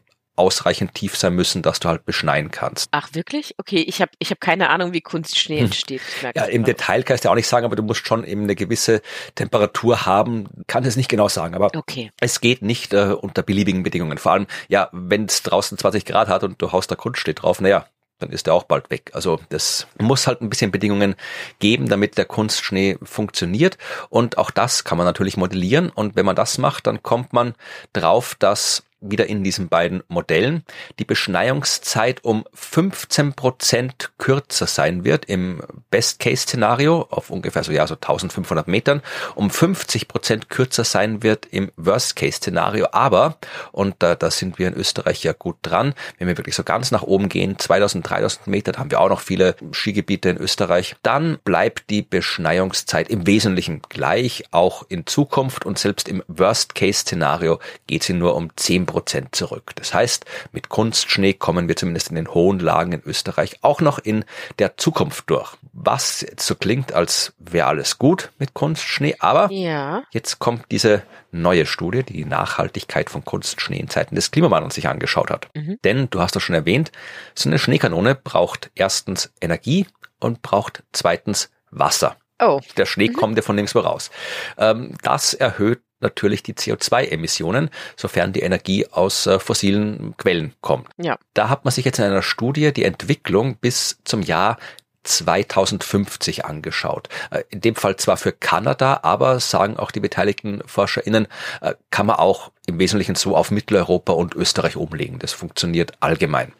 [0.42, 2.88] ausreichend tief sein müssen, dass du halt beschneien kannst.
[2.90, 3.54] Ach wirklich?
[3.58, 5.66] Okay, ich habe ich hab keine Ahnung, wie Kunstschnee hm.
[5.66, 6.02] entsteht.
[6.34, 8.56] Ja, im Detail kann ich dir auch nicht sagen, aber du musst schon eben eine
[8.56, 9.02] gewisse
[9.36, 10.48] Temperatur haben.
[10.66, 12.10] Kann es nicht genau sagen, aber okay.
[12.20, 14.18] es geht nicht äh, unter beliebigen Bedingungen.
[14.18, 17.60] Vor allem, ja, wenn es draußen 20 Grad hat und du haust da Kunstschnee drauf,
[17.60, 17.86] naja,
[18.18, 19.10] dann ist er auch bald weg.
[19.12, 21.16] Also das muss halt ein bisschen Bedingungen
[21.58, 23.78] geben, damit der Kunstschnee funktioniert.
[24.08, 25.90] Und auch das kann man natürlich modellieren.
[25.90, 27.54] Und wenn man das macht, dann kommt man
[27.92, 30.64] drauf, dass wieder in diesen beiden Modellen.
[30.98, 37.94] Die Beschneiungszeit um 15 Prozent kürzer sein wird im Best-Case-Szenario auf ungefähr so, ja, so
[37.94, 39.02] 1500 Metern,
[39.34, 42.88] um 50 Prozent kürzer sein wird im Worst-Case-Szenario.
[42.92, 43.36] Aber,
[43.72, 46.90] und da, da sind wir in Österreich ja gut dran, wenn wir wirklich so ganz
[46.90, 50.96] nach oben gehen, 2000, 3000 Meter, da haben wir auch noch viele Skigebiete in Österreich,
[51.02, 55.66] dann bleibt die Beschneiungszeit im Wesentlichen gleich, auch in Zukunft.
[55.66, 59.72] Und selbst im Worst-Case-Szenario geht sie nur um 10 Prozent zurück.
[59.74, 63.98] Das heißt, mit Kunstschnee kommen wir zumindest in den hohen Lagen in Österreich auch noch
[63.98, 64.24] in
[64.58, 65.56] der Zukunft durch.
[65.72, 70.02] Was jetzt so klingt, als wäre alles gut mit Kunstschnee, aber ja.
[70.12, 74.86] jetzt kommt diese neue Studie, die die Nachhaltigkeit von Kunstschnee in Zeiten des Klimawandels sich
[74.86, 75.48] angeschaut hat.
[75.54, 75.78] Mhm.
[75.82, 76.92] Denn, du hast das schon erwähnt,
[77.34, 79.86] so eine Schneekanone braucht erstens Energie
[80.20, 82.16] und braucht zweitens Wasser.
[82.38, 82.60] Oh.
[82.76, 83.14] Der Schnee mhm.
[83.14, 84.10] kommt ja von nirgendwo raus.
[84.58, 90.88] Ähm, das erhöht natürlich die CO2-Emissionen, sofern die Energie aus äh, fossilen Quellen kommt.
[90.98, 91.18] Ja.
[91.34, 94.58] Da hat man sich jetzt in einer Studie die Entwicklung bis zum Jahr
[95.04, 97.08] 2050 angeschaut.
[97.30, 101.26] Äh, in dem Fall zwar für Kanada, aber sagen auch die beteiligten ForscherInnen,
[101.60, 105.18] äh, kann man auch im Wesentlichen so auf Mitteleuropa und Österreich umlegen.
[105.18, 106.52] Das funktioniert allgemein.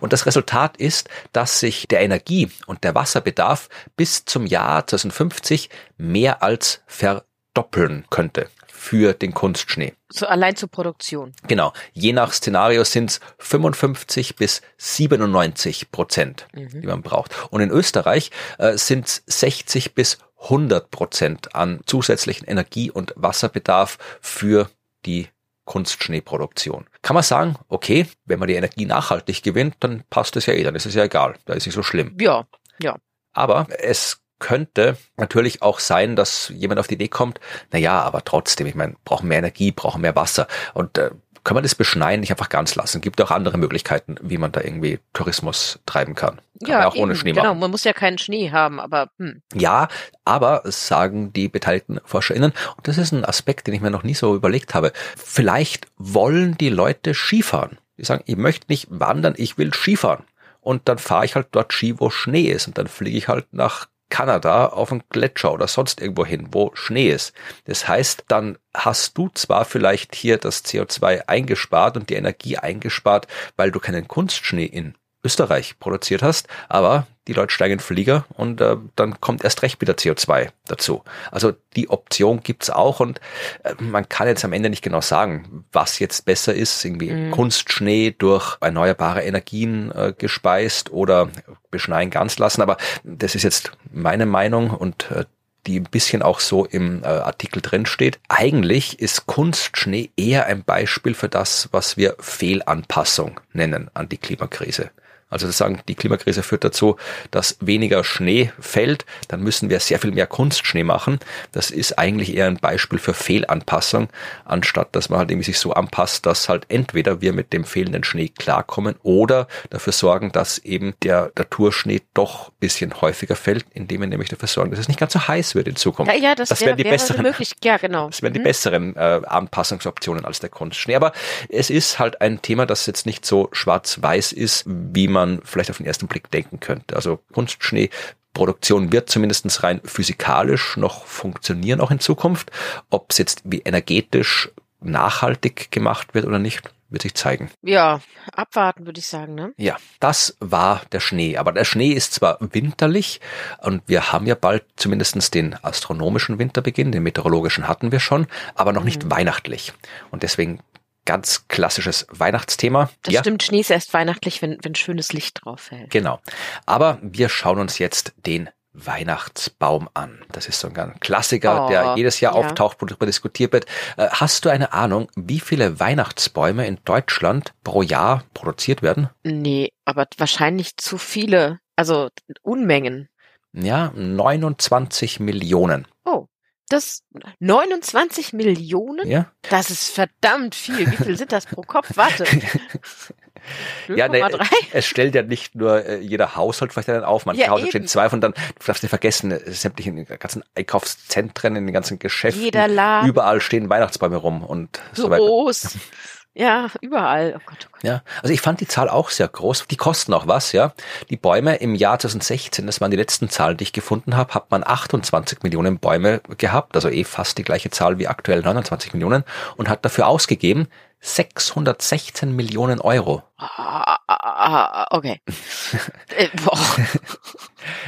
[0.00, 5.68] Und das Resultat ist, dass sich der Energie- und der Wasserbedarf bis zum Jahr 2050
[5.96, 9.92] mehr als verdoppeln könnte für den Kunstschnee.
[10.08, 11.32] So allein zur Produktion.
[11.46, 11.72] Genau.
[11.92, 16.80] Je nach Szenario sind es 55 bis 97 Prozent, mhm.
[16.80, 17.34] die man braucht.
[17.50, 23.98] Und in Österreich äh, sind es 60 bis 100 Prozent an zusätzlichen Energie- und Wasserbedarf
[24.20, 24.70] für
[25.04, 25.28] die
[25.64, 26.86] Kunstschneeproduktion.
[27.02, 30.62] Kann man sagen, okay, wenn man die Energie nachhaltig gewinnt, dann passt es ja eh,
[30.62, 32.16] dann ist es ja egal, da ist nicht so schlimm.
[32.18, 32.46] Ja,
[32.80, 32.96] ja.
[33.32, 37.40] Aber es könnte natürlich auch sein, dass jemand auf die Idee kommt,
[37.72, 41.10] na ja, aber trotzdem, ich meine, brauchen mehr Energie, brauchen mehr Wasser und äh,
[41.48, 43.00] kann man das Beschneien nicht einfach ganz lassen?
[43.00, 46.42] Gibt auch andere Möglichkeiten, wie man da irgendwie Tourismus treiben kann.
[46.60, 47.44] kann ja, man auch eben, ohne Schnee genau.
[47.44, 47.60] machen.
[47.60, 49.40] Man muss ja keinen Schnee haben, aber hm.
[49.54, 49.88] Ja,
[50.26, 54.14] aber sagen die beteiligten ForscherInnen, und das ist ein Aspekt, den ich mir noch nie
[54.14, 57.78] so überlegt habe, vielleicht wollen die Leute Skifahren.
[57.96, 60.24] Die sagen, ich möchte nicht wandern, ich will Skifahren.
[60.60, 62.66] Und dann fahre ich halt dort Ski, wo Schnee ist.
[62.66, 66.70] Und dann fliege ich halt nach Kanada auf einen Gletscher oder sonst irgendwo hin, wo
[66.74, 67.32] Schnee ist.
[67.64, 73.26] Das heißt, dann hast du zwar vielleicht hier das CO2 eingespart und die Energie eingespart,
[73.56, 74.94] weil du keinen Kunstschnee in
[75.24, 79.80] Österreich produziert hast, aber die Leute steigen in Flieger und äh, dann kommt erst recht
[79.80, 81.02] wieder CO2 dazu.
[81.30, 83.20] Also die Option gibt's auch und
[83.64, 87.30] äh, man kann jetzt am Ende nicht genau sagen, was jetzt besser ist, irgendwie Mhm.
[87.30, 91.28] Kunstschnee durch erneuerbare Energien äh, gespeist oder
[91.70, 95.24] beschneien ganz lassen, aber das ist jetzt meine Meinung und äh,
[95.66, 98.18] die ein bisschen auch so im äh, Artikel drin steht.
[98.28, 104.90] Eigentlich ist Kunstschnee eher ein Beispiel für das, was wir Fehlanpassung nennen an die Klimakrise.
[105.30, 106.96] Also zu sagen, die Klimakrise führt dazu,
[107.30, 111.18] dass weniger Schnee fällt, dann müssen wir sehr viel mehr Kunstschnee machen.
[111.52, 114.08] Das ist eigentlich eher ein Beispiel für Fehlanpassung,
[114.44, 118.04] anstatt dass man halt irgendwie sich so anpasst, dass halt entweder wir mit dem fehlenden
[118.04, 124.00] Schnee klarkommen oder dafür sorgen, dass eben der Naturschnee doch ein bisschen häufiger fällt, indem
[124.00, 126.10] wir nämlich dafür sorgen, dass es nicht ganz so heiß wird in Zukunft.
[126.12, 127.52] ja, ja, das, Das wäre wären die wäre besseren- möglich.
[127.62, 128.06] Ja, genau.
[128.08, 128.44] Das wären die Mhm.
[128.44, 130.94] besseren äh, Anpassungsoptionen als der Kunstschnee.
[130.96, 131.12] Aber
[131.48, 135.78] es ist halt ein Thema, das jetzt nicht so schwarz-weiß ist, wie man vielleicht auf
[135.78, 136.96] den ersten Blick denken könnte.
[136.96, 142.50] Also Kunstschneeproduktion wird zumindest rein physikalisch noch funktionieren, auch in Zukunft.
[142.90, 144.50] Ob es jetzt wie energetisch
[144.80, 147.50] nachhaltig gemacht wird oder nicht, wird sich zeigen.
[147.62, 148.00] Ja,
[148.32, 149.52] abwarten würde ich sagen, ne?
[149.56, 151.36] Ja, das war der Schnee.
[151.36, 153.20] Aber der Schnee ist zwar winterlich
[153.58, 158.72] und wir haben ja bald zumindest den astronomischen Winterbeginn, den meteorologischen hatten wir schon, aber
[158.72, 159.72] noch nicht weihnachtlich.
[160.10, 160.60] Und deswegen
[161.08, 162.90] ganz klassisches Weihnachtsthema.
[163.02, 165.90] Das ja, stimmt, Schnee ist erst weihnachtlich, wenn, wenn schönes Licht drauf fällt.
[165.90, 166.20] genau.
[166.66, 170.22] Aber wir schauen uns jetzt den Weihnachtsbaum an.
[170.32, 172.38] Das ist so ein ganz Klassiker, Oh, der jedes Jahr ja.
[172.38, 173.64] auftaucht, worüber diskutiert wird.
[173.96, 179.08] Äh, Hast du eine Ahnung, wie viele Weihnachtsbäume in Deutschland pro Jahr produziert werden?
[179.24, 181.58] Nee, aber wahrscheinlich zu viele.
[181.74, 182.10] Also
[182.42, 183.08] Unmengen.
[183.54, 185.88] Ja, 29 Millionen.
[186.04, 186.26] Oh.
[186.68, 187.02] Das
[187.40, 189.08] 29 Millionen?
[189.08, 190.90] Ja, Das ist verdammt viel.
[190.90, 191.92] Wie viel sind das pro Kopf?
[191.96, 192.24] Warte.
[193.88, 194.46] ja ne, 0,3?
[194.72, 197.86] es stellt ja nicht nur äh, jeder Haushalt vielleicht einen auf, manche Ja, Haushalte stehen
[197.86, 201.72] zwei von dann, du darfst nicht vergessen, äh, sämtliche in den ganzen Einkaufszentren, in den
[201.72, 203.08] ganzen Geschäften, Jeder Laden.
[203.08, 205.24] überall stehen Weihnachtsbäume rum und so weiter.
[206.34, 207.34] Ja, überall.
[207.36, 207.82] Oh Gott, oh Gott.
[207.82, 209.66] Ja, also ich fand die Zahl auch sehr groß.
[209.66, 210.72] Die kosten auch was, ja.
[211.10, 214.50] Die Bäume im Jahr 2016, das waren die letzten Zahlen, die ich gefunden habe, hat
[214.50, 219.24] man 28 Millionen Bäume gehabt, also eh fast die gleiche Zahl wie aktuell 29 Millionen
[219.56, 220.68] und hat dafür ausgegeben
[221.00, 223.22] 616 Millionen Euro.
[223.36, 225.20] Ah, ah, ah, okay.
[226.16, 226.28] äh.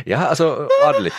[0.05, 1.15] Ja, also ordentlich.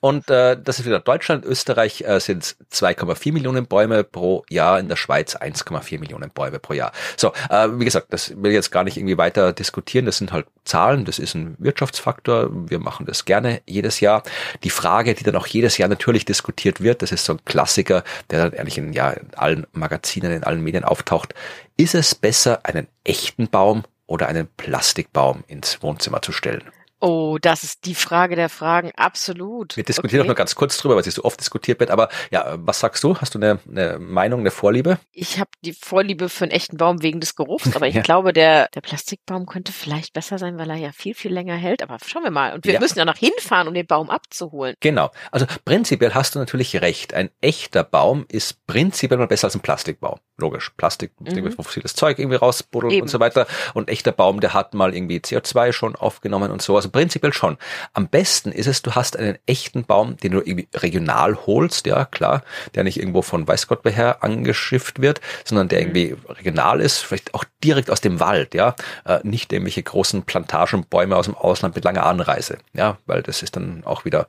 [0.00, 4.88] Und äh, das ist wieder Deutschland, Österreich äh, sind 2,4 Millionen Bäume pro Jahr, in
[4.88, 6.92] der Schweiz 1,4 Millionen Bäume pro Jahr.
[7.18, 10.06] So, äh, wie gesagt, das will ich jetzt gar nicht irgendwie weiter diskutieren.
[10.06, 12.48] Das sind halt Zahlen, das ist ein Wirtschaftsfaktor.
[12.50, 14.22] Wir machen das gerne jedes Jahr.
[14.64, 18.02] Die Frage, die dann auch jedes Jahr natürlich diskutiert wird, das ist so ein Klassiker,
[18.30, 21.34] der dann ehrlich in, ja, in allen Magazinen, in allen Medien auftaucht.
[21.76, 26.64] Ist es besser, einen echten Baum oder einen Plastikbaum ins Wohnzimmer zu stellen?
[27.00, 28.92] Oh, das ist die Frage der Fragen.
[28.96, 29.76] Absolut.
[29.76, 30.28] Wir diskutieren okay.
[30.28, 31.90] nur ganz kurz drüber, weil es so oft diskutiert wird.
[31.90, 33.16] Aber ja, was sagst du?
[33.16, 34.98] Hast du eine, eine Meinung, eine Vorliebe?
[35.12, 38.02] Ich habe die Vorliebe für einen echten Baum wegen des Geruchs, aber ich Ja.
[38.02, 41.82] glaube, der, der Plastikbaum könnte vielleicht besser sein, weil er ja viel, viel länger hält.
[41.82, 42.52] Aber schauen wir mal.
[42.54, 42.80] Und wir Ja.
[42.80, 44.74] müssen ja noch hinfahren, um den Baum abzuholen.
[44.80, 45.10] Genau.
[45.30, 47.14] Also prinzipiell hast du natürlich recht.
[47.14, 50.18] Ein echter Baum ist prinzipiell mal besser als ein Plastikbaum.
[50.40, 50.70] Logisch.
[50.76, 51.26] Plastik, Mhm.
[51.28, 53.02] irgendwie fossiles Zeug irgendwie rausbuddelt Eben.
[53.02, 53.46] und so weiter.
[53.74, 56.76] Und echter Baum, der hat mal irgendwie CO2 schon aufgenommen und so.
[56.76, 57.58] Also prinzipiell schon.
[57.92, 62.04] Am besten ist es, du hast einen echten Baum, den du irgendwie regional holst, ja
[62.06, 62.42] klar,
[62.74, 67.34] der nicht irgendwo von weiß Gott woher angeschifft wird, sondern der irgendwie regional ist, vielleicht
[67.34, 68.74] auch direkt aus dem Wald, ja,
[69.04, 73.56] äh, nicht irgendwelche großen Plantagenbäume aus dem Ausland mit langer Anreise, ja, weil das ist
[73.56, 74.26] dann auch wieder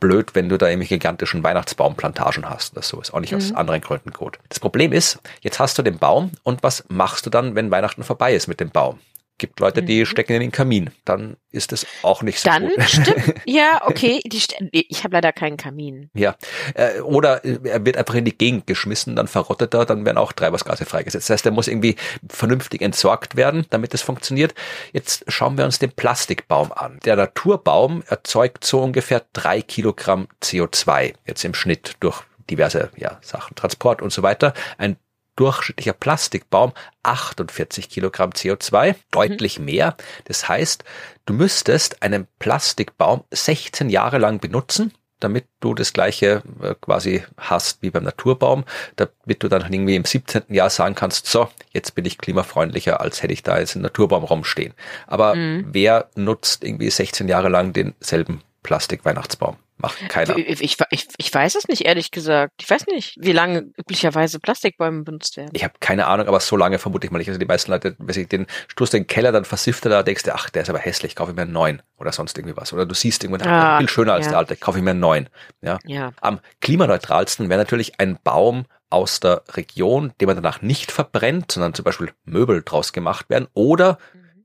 [0.00, 3.80] blöd, wenn du da irgendwelche gigantischen Weihnachtsbaumplantagen hast oder so, ist auch nicht aus anderen
[3.80, 4.38] Gründen gut.
[4.48, 5.18] Das Problem ist,
[5.52, 8.58] jetzt hast du den Baum und was machst du dann, wenn Weihnachten vorbei ist mit
[8.58, 8.98] dem Baum?
[9.36, 10.06] Gibt Leute, die Mhm.
[10.06, 10.90] stecken in den Kamin.
[11.04, 12.82] Dann ist es auch nicht so Dann gut.
[12.84, 13.34] stimmt.
[13.46, 14.20] Ja, okay.
[14.24, 16.10] Ich habe leider keinen Kamin.
[16.14, 16.36] Ja,
[16.74, 20.16] äh, oder äh, er wird einfach in die Gegend geschmissen, dann verrottet er, dann werden
[20.16, 21.28] auch Treibhausgase freigesetzt.
[21.28, 21.96] Das heißt, er muss irgendwie
[22.30, 24.54] vernünftig entsorgt werden, damit es funktioniert.
[24.94, 26.98] Jetzt schauen wir uns den Plastikbaum an.
[27.04, 33.54] Der Naturbaum erzeugt so ungefähr drei Kilogramm CO2 jetzt im Schnitt durch diverse ja, Sachen,
[33.56, 34.54] Transport und so weiter.
[34.78, 34.96] Ein
[35.42, 39.96] durchschnittlicher Plastikbaum 48 Kilogramm CO2, deutlich mehr.
[40.24, 40.84] Das heißt,
[41.26, 47.82] du müsstest einen Plastikbaum 16 Jahre lang benutzen, damit du das gleiche äh, quasi hast
[47.82, 48.64] wie beim Naturbaum,
[48.96, 50.42] damit du dann irgendwie im 17.
[50.48, 54.24] Jahr sagen kannst, so, jetzt bin ich klimafreundlicher, als hätte ich da jetzt einen Naturbaum
[54.24, 54.74] rumstehen.
[55.06, 55.66] Aber Mhm.
[55.72, 59.56] wer nutzt irgendwie 16 Jahre lang denselben Plastik-Weihnachtsbaum?
[59.78, 60.36] Macht keiner.
[60.38, 62.52] Ich, ich, ich, ich weiß es nicht, ehrlich gesagt.
[62.60, 65.50] Ich weiß nicht, wie lange üblicherweise Plastikbäume benutzt werden.
[65.54, 67.28] Ich habe keine Ahnung, aber so lange vermute ich mal nicht.
[67.28, 70.22] Also die meisten Leute, wenn ich den stoßt den Keller, dann versifft er da, denkst
[70.22, 72.72] du, ach, der ist aber hässlich, kaufe ich mir einen neuen oder sonst irgendwie was.
[72.72, 74.32] Oder du siehst irgendwann, Ah, ist viel schöner als ja.
[74.32, 75.28] der alte, kaufe ich mir einen neuen.
[75.62, 75.80] Ja.
[75.84, 76.12] Ja.
[76.20, 81.74] Am klimaneutralsten wäre natürlich ein Baum aus der Region, den man danach nicht verbrennt, sondern
[81.74, 83.48] zum Beispiel Möbel draus gemacht werden.
[83.54, 83.98] Oder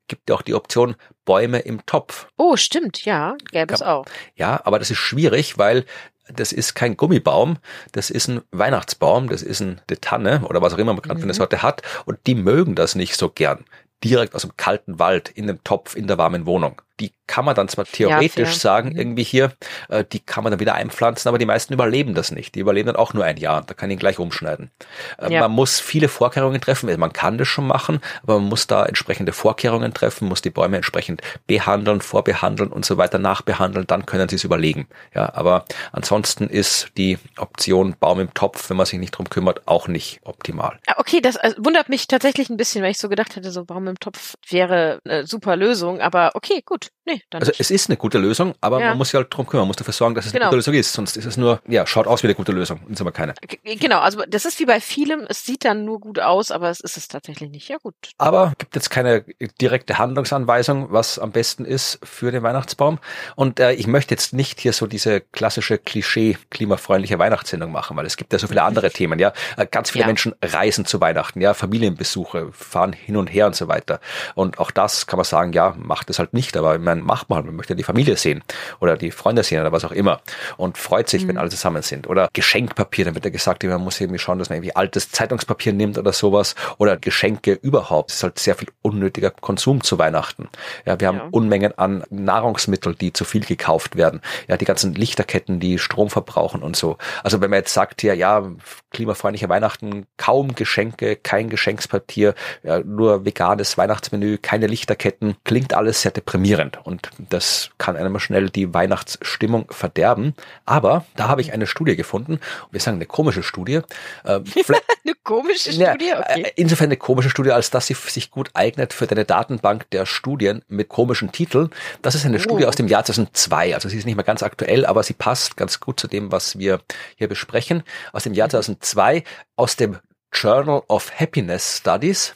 [0.08, 0.95] gibt ja auch die Option
[1.27, 2.27] Bäume im Topf.
[2.37, 4.05] Oh, stimmt, ja, gäbe es auch.
[4.35, 5.85] Ja, aber das ist schwierig, weil
[6.33, 7.57] das ist kein Gummibaum,
[7.91, 11.23] das ist ein Weihnachtsbaum, das ist eine Tanne oder was auch immer man gerade für
[11.25, 11.37] eine Mhm.
[11.37, 13.65] Sorte hat und die mögen das nicht so gern.
[14.03, 16.81] Direkt aus dem kalten Wald, in dem Topf, in der warmen Wohnung.
[16.99, 18.60] Die kann man dann zwar theoretisch fair.
[18.60, 18.97] sagen, Mhm.
[18.97, 19.51] irgendwie hier,
[19.89, 22.55] äh, die kann man dann wieder einpflanzen, aber die meisten überleben das nicht.
[22.55, 23.62] Die überleben dann auch nur ein Jahr.
[23.63, 24.71] Da kann ich ihn gleich umschneiden.
[25.19, 25.41] Äh, Ja.
[25.41, 26.89] Man muss viele Vorkehrungen treffen.
[26.99, 30.77] Man kann das schon machen, aber man muss da entsprechende Vorkehrungen treffen, muss die Bäume
[30.77, 33.86] entsprechend behandeln, vorbehandeln und so weiter nachbehandeln.
[33.88, 34.88] Dann können sie es überlegen.
[35.13, 39.67] Ja, aber ansonsten ist die Option Baum im Topf, wenn man sich nicht drum kümmert,
[39.67, 40.79] auch nicht optimal.
[40.88, 43.63] Ah, Okay, das also, wundert mich tatsächlich ein bisschen, weil ich so gedacht hätte, so
[43.65, 46.01] Baum im Topf wäre eine super Lösung.
[46.01, 46.87] Aber okay, gut.
[47.06, 47.60] Nee, dann Also nicht.
[47.62, 48.89] es ist eine gute Lösung, aber Ja.
[48.89, 49.62] man muss sich halt drum kümmern.
[49.63, 50.45] Man muss dafür sorgen, dass es Genau.
[50.45, 50.91] eine gute Lösung ist.
[50.93, 52.82] Sonst ist es nur, ja, schaut aus wie eine gute Lösung.
[52.89, 53.34] Ist aber keine.
[53.41, 56.69] G- Genau, also das ist wie bei vielem, es sieht dann nur gut aus, aber
[56.69, 57.69] es ist es tatsächlich nicht.
[57.69, 57.95] Ja gut.
[58.17, 59.23] Aber gibt jetzt keine
[59.62, 63.00] direkte Handlungsanweisung, was am besten ist für den Weihnachtsbaum.
[63.36, 68.06] Und äh, ich möchte jetzt nicht hier so diese klassische Klischee klimafreundliche Weihnachtssendung machen, weil
[68.06, 69.19] es gibt ja so viele andere Themen.
[69.19, 70.08] Ja, Äh, ganz viele Ja.
[70.08, 74.00] Menschen reisen zu Weihnachten, ja, Familienbesuche, fahren hin und her und so weiter.
[74.36, 77.29] Und auch das kann man sagen, ja, macht es halt nicht, aber ich meine, macht
[77.29, 77.45] man halt.
[77.45, 78.43] Man möchte die Familie sehen
[78.79, 80.21] oder die Freunde sehen oder was auch immer
[80.57, 82.07] und freut sich, wenn alle zusammen sind.
[82.07, 85.73] Oder Geschenkpapier, dann wird ja gesagt, man muss irgendwie schauen, dass man irgendwie altes Zeitungspapier
[85.73, 86.55] nimmt oder sowas.
[86.77, 88.11] Oder Geschenke überhaupt.
[88.11, 90.49] Es ist halt sehr viel unnötiger Konsum zu Weihnachten.
[90.85, 91.27] Ja, wir haben Ja.
[91.31, 94.21] Unmengen an Nahrungsmittel, die zu viel gekauft werden.
[94.47, 96.97] Ja, die ganzen Lichterketten, die Strom verbrauchen und so.
[97.23, 98.43] Also wenn man jetzt sagt hier, ja,
[98.91, 106.11] klimafreundliche Weihnachten, kaum Geschenke, kein Geschenkspapier, ja, nur veganes Weihnachtsmenü, keine Lichterketten, klingt alles sehr
[106.11, 110.34] deprimierend und das kann einem schnell die Weihnachtsstimmung verderben.
[110.65, 112.39] Aber da habe ich eine Studie gefunden,
[112.71, 113.80] wir sagen eine komische Studie,
[114.25, 116.41] äh, vielleicht- Eine komische Studie, okay.
[116.43, 120.06] äh, Insofern eine komische Studie, als dass sie sich gut eignet für deine Datenbank der
[120.06, 121.69] Studien mit komischen Titeln.
[122.01, 122.39] Das ist eine Oh.
[122.41, 125.56] Studie aus dem Jahr 2002, also sie ist nicht mehr ganz aktuell, aber sie passt
[125.56, 126.82] ganz gut zu dem, was wir
[127.15, 127.84] hier besprechen.
[128.12, 128.38] Aus dem Mhm.
[128.38, 129.23] Jahr 2002,
[129.56, 129.97] aus dem
[130.34, 132.36] Journal of Happiness Studies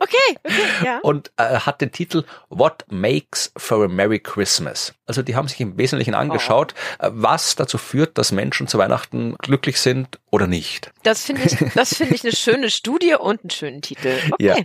[0.00, 0.98] Okay, okay, ja.
[1.02, 4.92] und äh, hat den Titel What Makes for a Merry Christmas.
[5.06, 7.06] Also die haben sich im Wesentlichen angeschaut, Oh.
[7.06, 10.90] äh, was dazu führt, dass Menschen zu Weihnachten glücklich sind oder nicht.
[11.04, 14.12] Das finde ich, das finde ich eine schöne Studie und einen schönen Titel.
[14.32, 14.44] Okay.
[14.44, 14.56] Ja,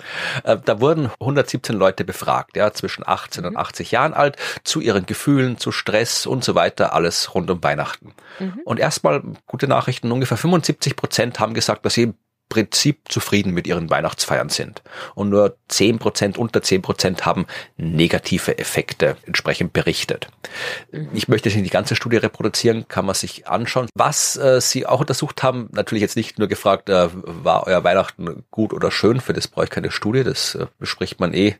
[0.44, 5.06] äh, da wurden 117 Leute befragt, ja, zwischen 18 und 80 Jahren alt, zu ihren
[5.06, 8.14] Gefühlen, zu Stress und so weiter, alles rund um Weihnachten.
[8.66, 12.14] Und erstmal gute Nachrichten, ungefähr 75 Prozent haben gesagt, dass sie
[12.50, 14.82] Prinzip zufrieden mit ihren Weihnachtsfeiern sind.
[15.16, 17.46] Und nur 10 Prozent, unter 10 Prozent haben
[17.78, 20.28] negative Effekte entsprechend berichtet.
[21.14, 23.88] Ich möchte nicht die ganze Studie reproduzieren, kann man sich anschauen.
[23.94, 28.44] Was äh, sie auch untersucht haben, natürlich jetzt nicht nur gefragt, äh, war euer Weihnachten
[28.50, 31.56] gut oder schön, für das brauche ich keine Studie, das äh, bespricht man eh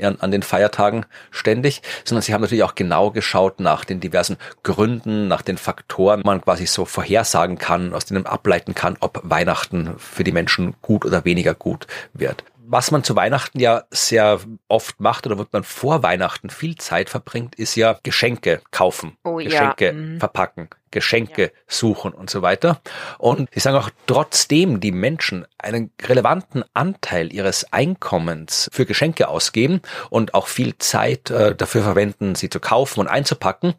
[0.00, 4.36] an, an den Feiertagen ständig, sondern sie haben natürlich auch genau geschaut nach den diversen
[4.62, 9.94] Gründen, nach den Faktoren, man quasi so vorhersagen kann, aus denen ableiten kann, ob Weihnachten
[9.98, 15.00] für die Menschen gut oder weniger gut wird was man zu Weihnachten ja sehr oft
[15.00, 19.48] macht oder wird man vor Weihnachten viel Zeit verbringt, ist ja Geschenke kaufen, Oh ja,
[19.48, 20.18] Geschenke mhm.
[20.18, 22.80] verpacken, Geschenke suchen und so weiter.
[23.18, 29.80] Und sie sagen auch, trotzdem die Menschen einen relevanten Anteil ihres Einkommens für Geschenke ausgeben
[30.08, 33.74] und auch viel Zeit äh, dafür verwenden, sie zu kaufen und einzupacken,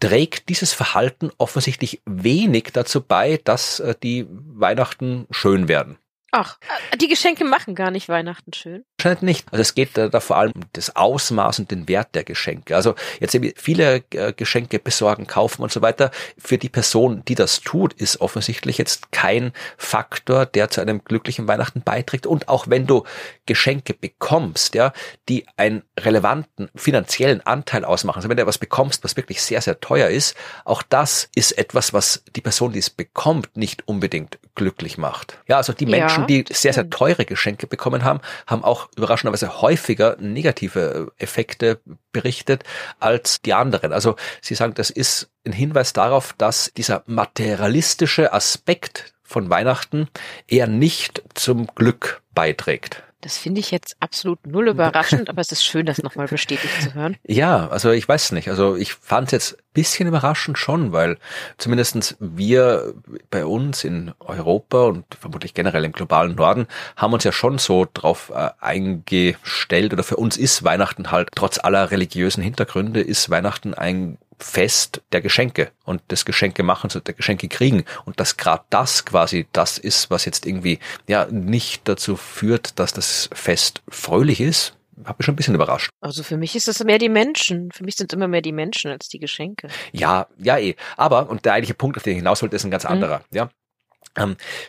[0.00, 5.98] trägt dieses Verhalten offensichtlich wenig dazu bei, dass äh, die Weihnachten schön werden.
[6.30, 6.58] Ach,
[6.90, 8.84] äh, die Geschenke machen gar nicht Weihnachten schön.
[9.04, 9.46] Anscheinend nicht.
[9.52, 12.74] Also es geht da, da vor allem um das Ausmaß und den Wert der Geschenke.
[12.74, 16.10] Also jetzt viele äh, Geschenke besorgen, kaufen und so weiter.
[16.38, 21.46] Für die Person, die das tut, ist offensichtlich jetzt kein Faktor, der zu einem glücklichen
[21.46, 22.26] Weihnachten beiträgt.
[22.26, 23.04] Und auch wenn du
[23.44, 24.94] Geschenke bekommst, ja,
[25.28, 29.80] die einen relevanten finanziellen Anteil ausmachen, also wenn du etwas bekommst, was wirklich sehr, sehr
[29.80, 34.96] teuer ist, auch das ist etwas, was die Person, die es bekommt, nicht unbedingt glücklich
[34.96, 35.38] macht.
[35.46, 39.60] Ja, also die Menschen, ja, die sehr, sehr teure Geschenke bekommen haben, haben auch überraschenderweise
[39.60, 41.80] häufiger negative Effekte
[42.12, 42.64] berichtet
[43.00, 43.92] als die anderen.
[43.92, 50.08] Also sie sagen, das ist ein Hinweis darauf, dass dieser materialistische Aspekt von Weihnachten
[50.46, 53.02] eher nicht zum Glück beiträgt.
[53.24, 56.92] Das finde ich jetzt absolut null überraschend, aber es ist schön, das nochmal bestätigt zu
[56.92, 57.16] hören.
[57.26, 58.50] Ja, also ich weiß nicht.
[58.50, 61.16] Also ich fand es jetzt ein bisschen überraschend schon, weil
[61.56, 62.94] zumindestens wir
[63.30, 67.86] bei uns in Europa und vermutlich generell im globalen Norden haben uns ja schon so
[67.92, 73.72] drauf äh, eingestellt oder für uns ist Weihnachten halt trotz aller religiösen Hintergründe ist Weihnachten
[73.72, 79.04] ein Fest der Geschenke und des Geschenkemachens und der Geschenke kriegen und dass gerade das
[79.04, 84.76] quasi das ist, was jetzt irgendwie ja nicht dazu führt, dass das Fest fröhlich ist,
[85.04, 85.90] habe mich schon ein bisschen überrascht.
[86.00, 87.72] Also für mich ist es mehr die Menschen.
[87.72, 89.68] Für mich sind es immer mehr die Menschen als die Geschenke.
[89.92, 90.76] Ja, ja eh.
[90.96, 92.90] Aber, und der eigentliche Punkt, auf den ich hinaus wollte, ist ein ganz mhm.
[92.90, 93.18] anderer.
[93.30, 93.36] Mhm.
[93.36, 93.50] Ja,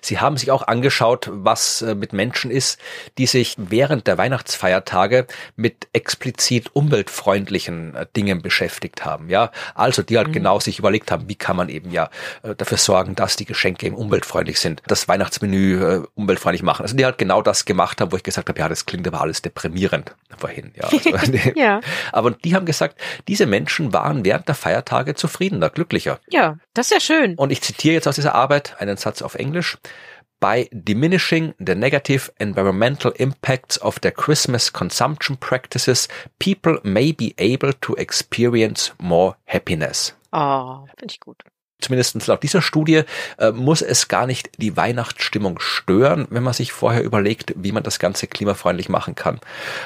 [0.02, 2.80] Sie haben sich auch angeschaut, was äh, mit Menschen ist,
[3.18, 9.30] die sich während der Weihnachtsfeiertage mit explizit umweltfreundlichen äh, Dingen beschäftigt haben.
[9.30, 10.34] Ja, also die halt mhm.
[10.34, 12.10] genau sich überlegt haben, wie kann man eben ja
[12.42, 16.82] äh, dafür sorgen, dass die Geschenke eben umweltfreundlich sind, das Weihnachtsmenü umweltfreundlich machen.
[16.82, 19.22] Also die halt genau das gemacht haben, wo ich gesagt habe, ja, das klingt aber
[19.22, 20.74] alles deprimierend vorhin.
[20.76, 21.82] Ja, also, ja.
[22.12, 26.20] Aber die haben gesagt, diese Menschen waren während der Feiertage zufriedener, glücklicher.
[26.30, 27.36] Ja, das ist ja schön.
[27.36, 29.78] Und ich zitiere jetzt aus dieser Arbeit einen Satz auf Englisch.
[30.40, 36.08] By diminishing the negative environmental impacts of their Christmas consumption practices,
[36.40, 40.14] people may be able to experience more happiness.
[40.32, 41.44] Oh, finde ich gut
[41.86, 43.04] zumindest laut dieser Studie,
[43.38, 47.84] äh, muss es gar nicht die Weihnachtsstimmung stören, wenn man sich vorher überlegt, wie man
[47.84, 49.40] das Ganze klimafreundlich machen kann,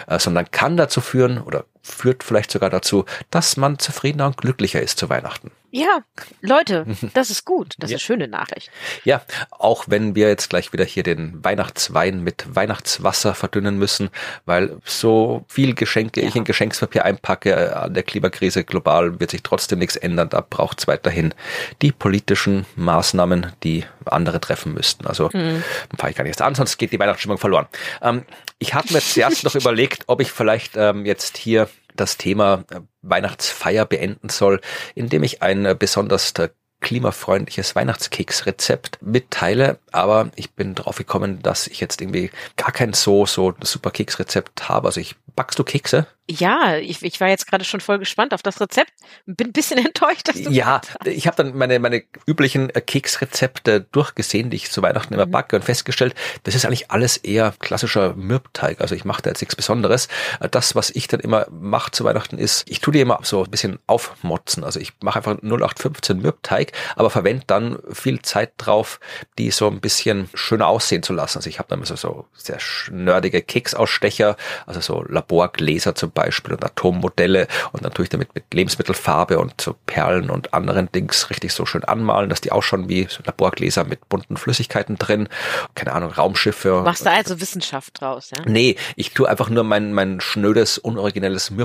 [0.08, 4.82] äh, sondern kann dazu führen oder führt vielleicht sogar dazu, dass man zufriedener und glücklicher
[4.82, 5.52] ist zu Weihnachten.
[5.72, 6.04] Ja,
[6.42, 7.76] Leute, das ist gut.
[7.78, 7.98] Das ja.
[7.98, 8.72] ist schöne Nachricht.
[9.04, 14.10] Ja, auch wenn wir jetzt gleich wieder hier den Weihnachtswein mit Weihnachtswasser verdünnen müssen,
[14.46, 16.28] weil so viel Geschenke ja.
[16.28, 20.30] ich in Geschenkspapier einpacke äh, an der Klimakrise global wird sich trotzdem nichts ändern.
[20.30, 21.34] Da braucht es weiterhin
[21.82, 25.06] die politischen Maßnahmen, die andere treffen müssten.
[25.06, 25.64] Also mhm.
[25.98, 27.68] fange ich gar nicht erst an, sonst geht die Weihnachtsstimmung verloren.
[28.02, 28.26] Ähm,
[28.58, 32.82] ich habe mir zuerst noch überlegt, ob ich vielleicht ähm, jetzt hier das Thema äh,
[33.02, 34.62] Weihnachtsfeier beenden soll,
[34.96, 36.50] indem ich ein äh, besonders äh,
[36.82, 43.26] klimafreundliches Weihnachtskeksrezept mitteile, aber ich bin drauf gekommen, dass ich jetzt irgendwie gar kein so
[43.26, 44.88] so super Keksrezept habe.
[44.88, 46.08] Also ich backst du Kekse?
[46.32, 48.92] Ja, ich, ich war jetzt gerade schon voll gespannt auf das Rezept.
[49.26, 50.52] Bin ein bisschen enttäuscht, dass du.
[50.52, 55.26] Ja, ich habe dann meine, meine üblichen äh, Keksrezepte durchgesehen, die ich zu Weihnachten immer
[55.26, 55.32] mhm.
[55.32, 56.14] backe und festgestellt,
[56.44, 58.80] das ist eigentlich alles eher klassischer Mürbteig.
[58.80, 60.08] Also ich mache da jetzt nichts Besonderes.
[60.40, 63.44] Äh, das, was ich dann immer mache zu Weihnachten, ist, ich tue die immer so
[63.44, 64.64] ein bisschen aufmotzen.
[64.64, 69.00] Also ich mache einfach 0815 Mürbteig, aber verwende dann viel Zeit drauf,
[69.40, 71.40] die so ein bisschen schöner aussehen zu lassen.
[71.40, 72.60] Also ich habe dann so, so sehr
[72.92, 74.38] nerdige Keksausstecher,
[74.68, 79.62] also so Laborgläser zum Beispiel und Atommodelle und dann tue ich damit mit Lebensmittelfarbe und
[79.62, 83.86] so Perlen und anderen Dings richtig so schön anmalen, dass die ausschauen wie so Laborgläser
[83.86, 85.30] mit bunten Flüssigkeiten drin.
[85.76, 86.82] Keine Ahnung, Raumschiffe.
[86.84, 88.44] Machst du also Wissenschaft draus, ja?
[88.46, 91.56] Nee, ich tue einfach nur mein, mein schnödes, unoriginelles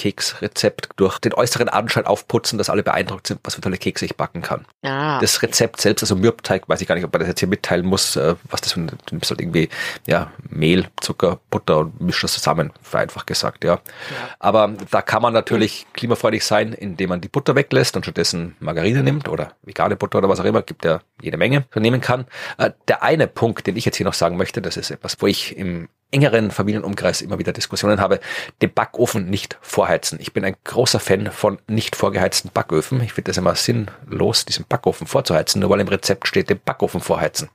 [0.00, 4.16] Mürbteig-Keksrezept durch den äußeren Anschein aufputzen, dass alle beeindruckt sind, was für tolle Kekse ich
[4.16, 4.64] backen kann.
[4.82, 5.20] Ah.
[5.20, 7.86] Das Rezept selbst, also Mürbteig, weiß ich gar nicht, ob man das jetzt hier mitteilen
[7.86, 9.68] muss, äh, was das für ein, du nimmst halt irgendwie,
[10.06, 13.74] ja, Mehl, Zucker, Butter und mischst das zusammen, vereinfacht gesagt, ja.
[13.74, 13.80] ja.
[14.38, 19.02] Aber da kann man natürlich klimafreundlich sein, indem man die Butter weglässt und stattdessen Margarine
[19.02, 22.26] nimmt oder vegane Butter oder was auch immer, gibt ja jede Menge, nehmen kann.
[22.58, 25.26] Äh, der eine Punkt, den ich jetzt hier noch sagen möchte, das ist etwas, wo
[25.26, 28.20] ich im engeren Familienumkreis immer wieder Diskussionen habe,
[28.62, 30.18] den Backofen nicht vorheizen.
[30.20, 33.00] Ich bin ein großer Fan von nicht vorgeheizten Backöfen.
[33.02, 37.00] Ich finde das immer sinnlos, diesen Backofen vorzuheizen, nur weil im Rezept steht, den Backofen
[37.00, 37.48] vorheizen.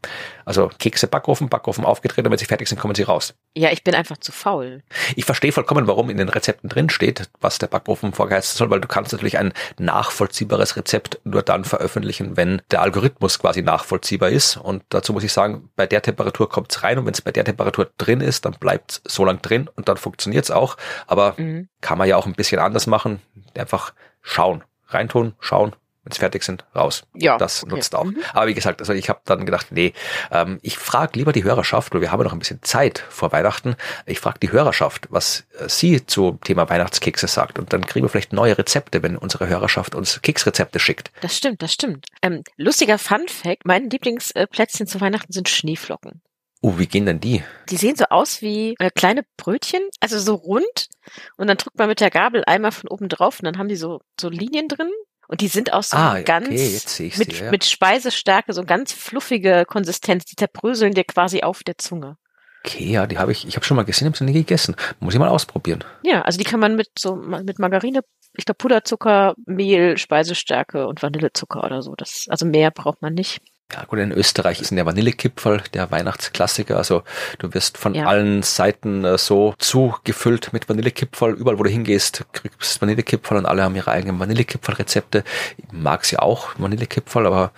[0.45, 3.33] Also Kekse Backofen, Backofen aufgedreht, damit sie fertig sind, kommen sie raus.
[3.55, 4.83] Ja, ich bin einfach zu faul.
[5.15, 8.79] Ich verstehe vollkommen, warum in den Rezepten drin steht, was der Backofen vorgeheizt soll, weil
[8.79, 14.57] du kannst natürlich ein nachvollziehbares Rezept nur dann veröffentlichen, wenn der Algorithmus quasi nachvollziehbar ist.
[14.57, 17.31] Und dazu muss ich sagen, bei der Temperatur kommt es rein und wenn es bei
[17.31, 20.77] der Temperatur drin ist, dann bleibt es so lang drin und dann funktioniert es auch.
[21.07, 21.69] Aber mhm.
[21.81, 23.21] kann man ja auch ein bisschen anders machen.
[23.57, 25.75] Einfach schauen, reintun, schauen,
[26.05, 27.03] wenn es fertig sind, raus.
[27.15, 27.73] Ja, Das okay.
[27.75, 28.05] nutzt auch.
[28.05, 28.19] Mhm.
[28.33, 29.93] Aber wie gesagt, also ich habe dann gedacht, nee,
[30.31, 33.31] ähm, ich frage lieber die Hörerschaft, weil wir haben ja noch ein bisschen Zeit vor
[33.31, 33.75] Weihnachten.
[34.05, 37.57] Ich frage die Hörerschaft, was äh, sie zum Thema Weihnachtskekse sagt.
[37.57, 41.11] Und dann kriegen wir vielleicht neue Rezepte, wenn unsere Hörerschaft uns Keksrezepte schickt.
[41.21, 42.05] Das stimmt, das stimmt.
[42.21, 46.21] Ähm, lustiger Fun Fact, mein Lieblingsplätzchen zu Weihnachten sind Schneeflocken.
[46.61, 47.43] Oh, wie gehen denn die?
[47.69, 50.89] Die sehen so aus wie äh, kleine Brötchen, also so rund.
[51.37, 53.75] Und dann drückt man mit der Gabel einmal von oben drauf und dann haben die
[53.75, 54.89] so, so Linien drin.
[55.27, 57.43] Und die sind auch so Ah, ganz okay, mit, sie.
[57.43, 57.51] Ja.
[57.51, 60.25] mit Speisestärke, so ganz fluffige Konsistenz.
[60.25, 62.17] Die zerbröseln dir quasi auf der Zunge.
[62.65, 64.75] Okay, ja, die habe ich, ich habe schon mal gesehen, habe sie nie gegessen.
[64.99, 65.83] Muss ich mal ausprobieren.
[66.03, 68.01] Ja, also die kann man mit so mit Margarine,
[68.35, 71.93] ich glaube Puderzucker, Mehl, Speisestärke und Vanillezucker oder so.
[71.95, 73.39] Das, also mehr braucht man nicht.
[73.73, 76.77] Ja gut, in Österreich ist der Vanillekipferl der Weihnachtsklassiker.
[76.77, 77.03] Also
[77.39, 78.05] du wirst von Ja.
[78.05, 81.33] allen Seiten äh, so zugefüllt mit Vanillekipferl.
[81.33, 85.23] Überall, wo du hingehst, kriegst du Vanillekipferl und alle haben ihre eigenen Vanillekipferl-Rezepte.
[85.57, 87.51] Ich mag sie auch, Vanillekipferl, aber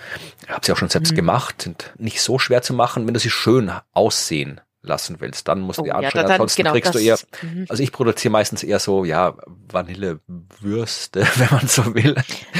[0.43, 1.18] ich habe sie auch schon selbst Mhm.
[1.18, 1.62] gemacht.
[1.64, 5.47] Sind nicht so schwer zu machen, wenn du sie schön aussehen lassen willst.
[5.47, 6.23] Dann musst du Oh, die ja, anschauen.
[6.23, 7.65] dann- Ansonsten genau, kriegst du eher mhm.
[7.69, 9.36] also ich produziere meistens eher so, ja,
[9.71, 12.15] Vanillewürste, wenn man so will.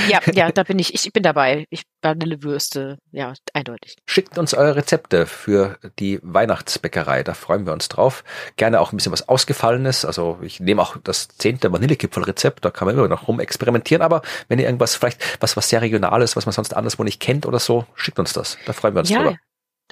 [0.09, 1.65] Ja, ja, da bin ich, ich bin dabei.
[1.70, 3.95] Ich Vanillewürste, ja, eindeutig.
[4.05, 8.24] Schickt uns eure Rezepte für die Weihnachtsbäckerei, da freuen wir uns drauf.
[8.55, 10.05] Gerne auch ein bisschen was Ausgefallenes.
[10.05, 14.01] Also ich nehme auch das zehnte Vanillekipferlrezept, da kann man immer noch rum experimentieren.
[14.01, 17.45] Aber wenn ihr irgendwas vielleicht, was, was sehr Regionales, was man sonst anderswo nicht kennt
[17.45, 18.57] oder so, schickt uns das.
[18.65, 19.38] Da freuen wir uns Ja, drüber.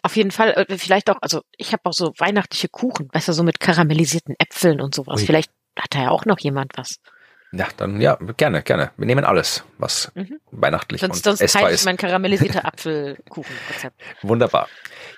[0.03, 0.51] Auf jeden Fall.
[0.69, 4.35] Äh, Vielleicht auch, also ich habe auch so weihnachtliche Kuchen, weißt du, so mit karamellisierten
[4.39, 5.21] Äpfeln und sowas.
[5.21, 5.25] Ui.
[5.25, 6.97] Vielleicht hat da ja auch noch jemand was.
[7.51, 8.91] Ja, dann ja, gerne, gerne.
[8.97, 10.39] Wir nehmen alles, was Mhm.
[10.51, 11.85] weihnachtlich Sonst, und sonst essbar teile ich ist.
[11.85, 14.01] mein karamellisierter Apfelkuchenrezept.
[14.23, 14.67] Wunderbar.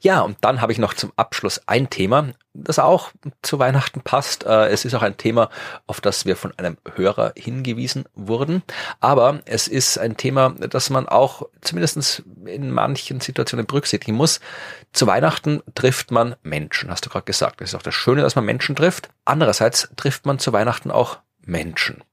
[0.01, 4.45] Ja, und dann habe ich noch zum Abschluss ein Thema, das auch zu Weihnachten passt.
[4.45, 5.49] Äh, Es ist auch ein Thema,
[5.85, 8.63] auf das wir von einem Hörer hingewiesen wurden.
[8.99, 14.39] Aber es ist ein Thema, das man auch zumindest in manchen Situationen berücksichtigen muss.
[14.93, 17.61] Zu Weihnachten trifft man Menschen, hast du gerade gesagt.
[17.61, 19.09] Das ist auch das Schöne, dass man Menschen trifft.
[19.25, 22.03] Andererseits trifft man zu Weihnachten auch Menschen.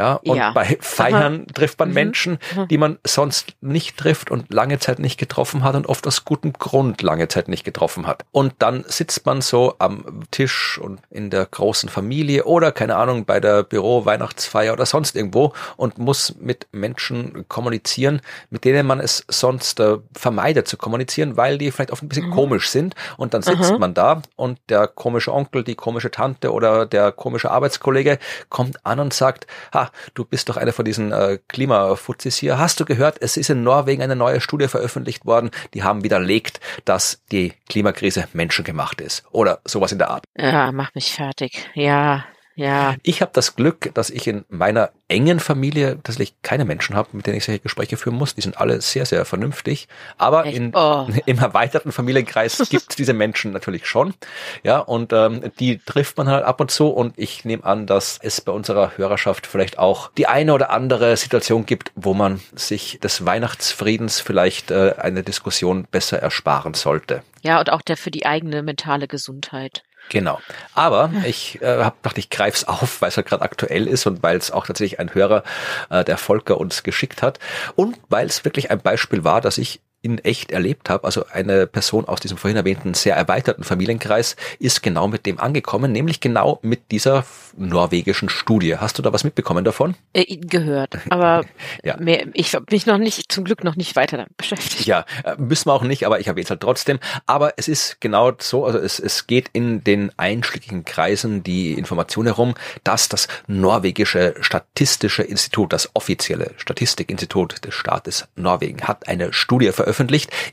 [0.00, 0.52] Ja, und Ja.
[0.52, 1.94] bei Feiern trifft man Mhm.
[1.94, 2.68] Menschen, Mhm.
[2.68, 6.54] die man sonst nicht trifft und lange Zeit nicht getroffen hat und oft aus gutem
[6.54, 8.24] Grund lange Zeit nicht getroffen hat.
[8.32, 13.26] Und dann sitzt man so am Tisch und in der großen Familie oder keine Ahnung
[13.26, 19.24] bei der Büro-Weihnachtsfeier oder sonst irgendwo und muss mit Menschen kommunizieren, mit denen man es
[19.28, 22.34] sonst äh, vermeidet zu kommunizieren, weil die vielleicht oft ein bisschen Mhm.
[22.34, 22.94] komisch sind.
[23.18, 23.78] Und dann sitzt Aha.
[23.78, 28.98] man da und der komische Onkel, die komische Tante oder der komische Arbeitskollege kommt an
[29.00, 32.58] und sagt, ha, du bist doch einer von diesen äh, Klimafuzis hier.
[32.58, 36.60] Hast du gehört, es ist in Norwegen eine neue Studie veröffentlicht worden, die haben widerlegt,
[36.84, 39.24] dass die Klimakrise menschengemacht ist.
[39.30, 40.24] Oder sowas in der Art.
[40.36, 41.68] Ja, mach mich fertig.
[41.74, 42.24] Ja,
[42.54, 42.94] ja.
[43.02, 47.26] Ich habe das Glück, dass ich in meiner engen Familie tatsächlich keine Menschen habe, mit
[47.26, 48.34] denen ich solche Gespräche führen muss.
[48.34, 49.88] Die sind alle sehr, sehr vernünftig.
[50.18, 51.06] Aber in, Oh.
[51.26, 54.14] im erweiterten Familienkreis gibt es diese Menschen natürlich schon.
[54.62, 56.88] Ja, und ähm, die trifft man halt ab und zu.
[56.88, 61.16] Und ich nehme an, dass es bei unserer Hörerschaft vielleicht auch die eine oder andere
[61.16, 67.22] Situation gibt, wo man sich des Weihnachtsfriedens vielleicht äh, eine Diskussion besser ersparen sollte.
[67.42, 69.82] Ja, und auch der für die eigene mentale Gesundheit.
[70.10, 70.40] Genau.
[70.74, 74.22] Aber ich äh, hab dachte, ich greif's auf, weil es halt gerade aktuell ist und
[74.22, 75.44] weil es auch tatsächlich ein Hörer,
[75.88, 77.38] äh, der Volker, uns geschickt hat.
[77.76, 81.04] Und weil es wirklich ein Beispiel war, dass ich in echt erlebt habe.
[81.04, 85.92] Also eine Person aus diesem vorhin erwähnten sehr erweiterten Familienkreis ist genau mit dem angekommen,
[85.92, 87.24] nämlich genau mit dieser
[87.56, 88.76] norwegischen Studie.
[88.78, 89.94] Hast du da was mitbekommen davon?
[90.14, 90.98] Äh, gehört.
[91.10, 91.44] Aber
[91.84, 91.96] Ja.
[91.98, 94.86] mehr, ich habe mich noch nicht, zum Glück noch nicht weiter damit beschäftigt.
[94.86, 96.98] Ja, äh, müssen wir auch nicht, aber ich erwähne es halt trotzdem.
[97.26, 102.26] Aber es ist genau so, also es, es geht in den einschlägigen Kreisen die Information
[102.26, 109.72] herum, dass das norwegische Statistische Institut, das offizielle Statistikinstitut des Staates Norwegen, hat eine Studie
[109.72, 109.89] veröffentlicht,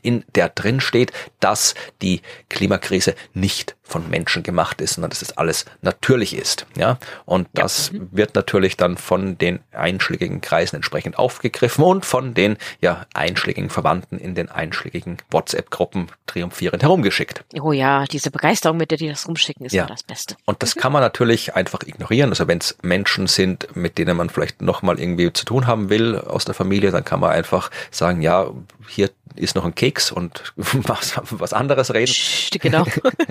[0.02, 5.36] in der drin steht, dass die Klimakrise nicht von Menschen gemacht ist, sondern dass es
[5.36, 6.66] alles natürlich ist.
[6.76, 12.56] Ja, und das wird natürlich dann von den einschlägigen Kreisen entsprechend aufgegriffen und von den
[12.80, 17.44] ja einschlägigen Verwandten in den einschlägigen WhatsApp-Gruppen triumphierend herumgeschickt.
[17.60, 19.84] Oh ja, diese Begeisterung, mit der die das rumschicken, ist Ja.
[19.84, 20.36] ja das Beste.
[20.44, 22.30] Und das kann man natürlich einfach ignorieren.
[22.30, 26.16] Also wenn es Menschen sind, mit denen man vielleicht nochmal irgendwie zu tun haben will
[26.18, 28.50] aus der Familie, dann kann man einfach sagen, ja,
[28.86, 32.12] hier ist noch ein Keks und was, was anderes reden.
[32.60, 32.84] Genau.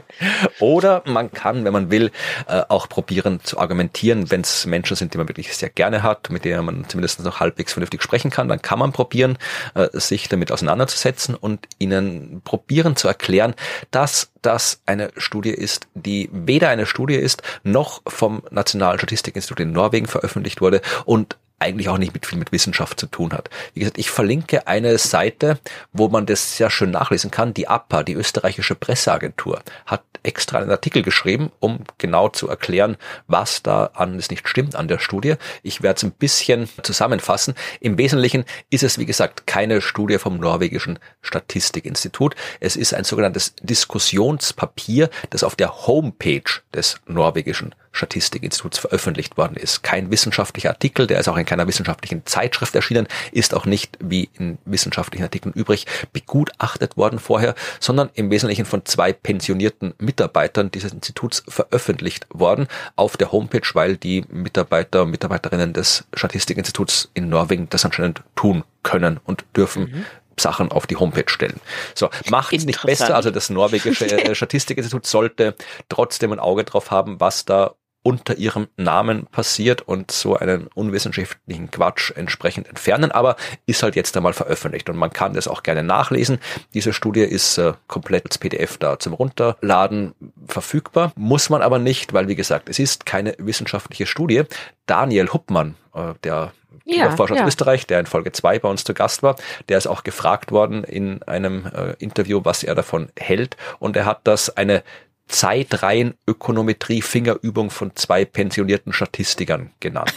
[0.59, 2.11] Oder man kann, wenn man will,
[2.47, 6.29] äh, auch probieren zu argumentieren, wenn es Menschen sind, die man wirklich sehr gerne hat,
[6.29, 9.37] mit denen man zumindest noch halbwegs vernünftig sprechen kann, dann kann man probieren,
[9.75, 13.53] äh, sich damit auseinanderzusetzen und ihnen probieren zu erklären,
[13.91, 19.71] dass das eine Studie ist, die weder eine Studie ist, noch vom Nationalen Statistikinstitut in
[19.71, 23.49] Norwegen veröffentlicht wurde und eigentlich auch nicht mit viel mit Wissenschaft zu tun hat.
[23.73, 25.59] Wie gesagt, ich verlinke eine Seite,
[25.91, 27.53] wo man das sehr schön nachlesen kann.
[27.53, 32.97] Die APA, die österreichische Presseagentur, hat extra einen Artikel geschrieben, um genau zu erklären,
[33.27, 35.35] was da an es nicht stimmt an der Studie.
[35.63, 37.55] Ich werde es ein bisschen zusammenfassen.
[37.79, 42.35] Im Wesentlichen ist es, wie gesagt, keine Studie vom norwegischen Statistikinstitut.
[42.59, 49.83] Es ist ein sogenanntes Diskussionspapier, das auf der Homepage des norwegischen Statistikinstituts veröffentlicht worden ist.
[49.83, 54.29] Kein wissenschaftlicher Artikel, der ist auch in keiner wissenschaftlichen Zeitschrift erschienen, ist auch nicht wie
[54.37, 60.93] in wissenschaftlichen Artikeln übrig begutachtet worden vorher, sondern im Wesentlichen von zwei pensionierten Mitarbeitern dieses
[60.93, 67.69] Instituts veröffentlicht worden auf der Homepage, weil die Mitarbeiter und Mitarbeiterinnen des Statistikinstituts in Norwegen
[67.69, 69.83] das anscheinend tun können und dürfen.
[69.83, 70.05] Mhm.
[70.39, 71.59] Sachen auf die Homepage stellen.
[71.95, 73.15] So, macht es nicht besser.
[73.15, 75.55] Also das norwegische Statistikinstitut sollte
[75.89, 77.73] trotzdem ein Auge drauf haben, was da
[78.07, 83.35] unter ihrem Namen passiert und so einen unwissenschaftlichen Quatsch entsprechend entfernen, aber
[83.65, 86.39] ist halt jetzt einmal veröffentlicht und man kann das auch gerne nachlesen.
[86.73, 90.13] Diese Studie ist äh, komplett als PDF da zum Runterladen
[90.47, 94.43] verfügbar, muss man aber nicht, weil wie gesagt, es ist keine wissenschaftliche Studie.
[94.85, 96.53] Daniel Huppmann, äh, der
[96.85, 97.47] ja, Forscher aus ja.
[97.47, 99.35] Österreich, der in Folge 2 bei uns zu Gast war,
[99.67, 104.05] der ist auch gefragt worden in einem äh, Interview, was er davon hält und er
[104.05, 104.81] hat das eine
[105.27, 110.13] Zeitreihen Ökonometrie Fingerübung von zwei pensionierten Statistikern genannt.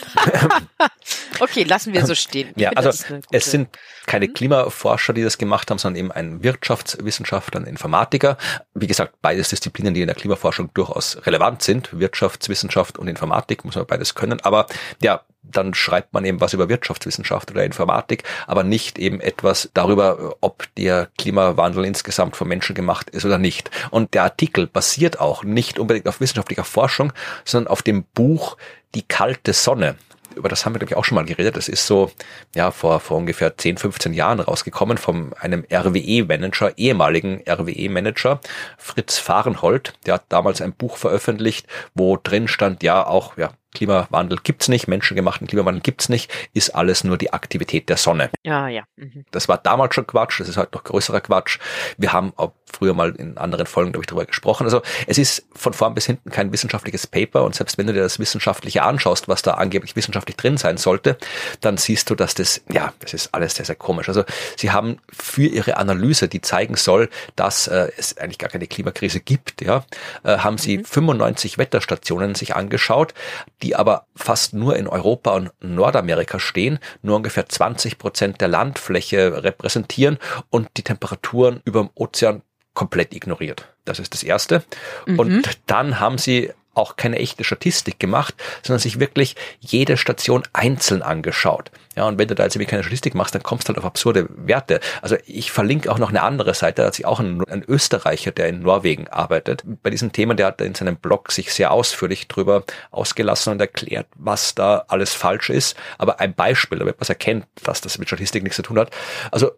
[1.40, 2.52] okay, lassen wir so stehen.
[2.56, 2.90] ja, also
[3.30, 3.68] es sind
[4.06, 4.34] keine mhm.
[4.34, 8.38] Klimaforscher, die das gemacht haben, sondern eben ein Wirtschaftswissenschaftler, ein Informatiker.
[8.74, 11.98] Wie gesagt, beides Disziplinen, die in der Klimaforschung durchaus relevant sind.
[11.98, 14.40] Wirtschaftswissenschaft und Informatik muss man beides können.
[14.40, 14.66] Aber
[15.02, 20.36] ja, dann schreibt man eben was über Wirtschaftswissenschaft oder Informatik, aber nicht eben etwas darüber,
[20.40, 23.70] ob der Klimawandel insgesamt von Menschen gemacht ist oder nicht.
[23.90, 27.12] Und der Artikel basiert auch nicht unbedingt auf wissenschaftlicher Forschung,
[27.44, 28.56] sondern auf dem Buch
[28.94, 29.96] Die kalte Sonne
[30.36, 31.56] über das haben wir, glaube ich, auch schon mal geredet.
[31.56, 32.10] Das ist so,
[32.54, 38.40] ja, vor, vor ungefähr 10, 15 Jahren rausgekommen von einem RWE-Manager, ehemaligen RWE-Manager,
[38.78, 39.94] Fritz Fahrenhold.
[40.06, 44.88] Der hat damals ein Buch veröffentlicht, wo drin stand, ja, auch, ja, Klimawandel gibt's nicht,
[44.88, 48.30] menschengemachten Klimawandel gibt's nicht, ist alles nur die Aktivität der Sonne.
[48.42, 48.84] Ja, ja.
[48.96, 49.24] Mhm.
[49.30, 51.58] Das war damals schon Quatsch, das ist halt noch größerer Quatsch.
[51.96, 54.64] Wir haben auch früher mal in anderen Folgen, glaube ich, darüber gesprochen.
[54.64, 58.02] Also es ist von vorn bis hinten kein wissenschaftliches Paper und selbst wenn du dir
[58.02, 61.16] das Wissenschaftliche anschaust, was da angeblich wissenschaftlich drin sein sollte,
[61.60, 64.08] dann siehst du, dass das, ja, das ist alles sehr, sehr komisch.
[64.08, 64.24] Also
[64.56, 69.20] sie haben für ihre Analyse, die zeigen soll, dass äh, es eigentlich gar keine Klimakrise
[69.20, 69.84] gibt, ja,
[70.24, 70.84] äh, haben sie mhm.
[70.84, 73.14] 95 Wetterstationen sich angeschaut,
[73.62, 79.42] die aber fast nur in Europa und Nordamerika stehen, nur ungefähr 20 Prozent der Landfläche
[79.42, 82.42] repräsentieren und die Temperaturen über dem Ozean
[82.74, 83.68] komplett ignoriert.
[83.84, 84.62] Das ist das Erste.
[85.06, 85.18] Mhm.
[85.18, 91.02] Und dann haben sie auch keine echte Statistik gemacht, sondern sich wirklich jede Station einzeln
[91.02, 91.70] angeschaut.
[91.96, 93.84] Ja, und wenn du da jetzt irgendwie keine Statistik machst, dann kommst du halt auf
[93.84, 94.80] absurde Werte.
[95.02, 98.30] Also ich verlinke auch noch eine andere Seite, da hat sich auch ein, ein Österreicher,
[98.30, 102.28] der in Norwegen arbeitet, bei diesen Themen, der hat in seinem Blog sich sehr ausführlich
[102.28, 105.76] drüber ausgelassen und erklärt, was da alles falsch ist.
[105.98, 108.90] Aber ein Beispiel, damit man es erkennt, dass das mit Statistik nichts zu tun hat.
[109.30, 109.50] Also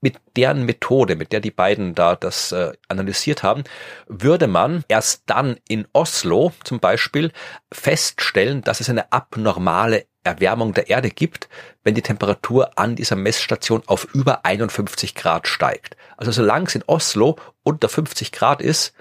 [0.00, 3.64] mit deren Methode, mit der die beiden da das äh, analysiert haben,
[4.06, 7.32] würde man erst dann in Oslo zum Beispiel
[7.72, 11.48] feststellen, dass es eine abnormale Erwärmung der Erde gibt,
[11.82, 15.96] wenn die Temperatur an dieser Messstation auf über 51 Grad steigt.
[16.16, 18.92] Also solange es in Oslo unter 50 Grad ist,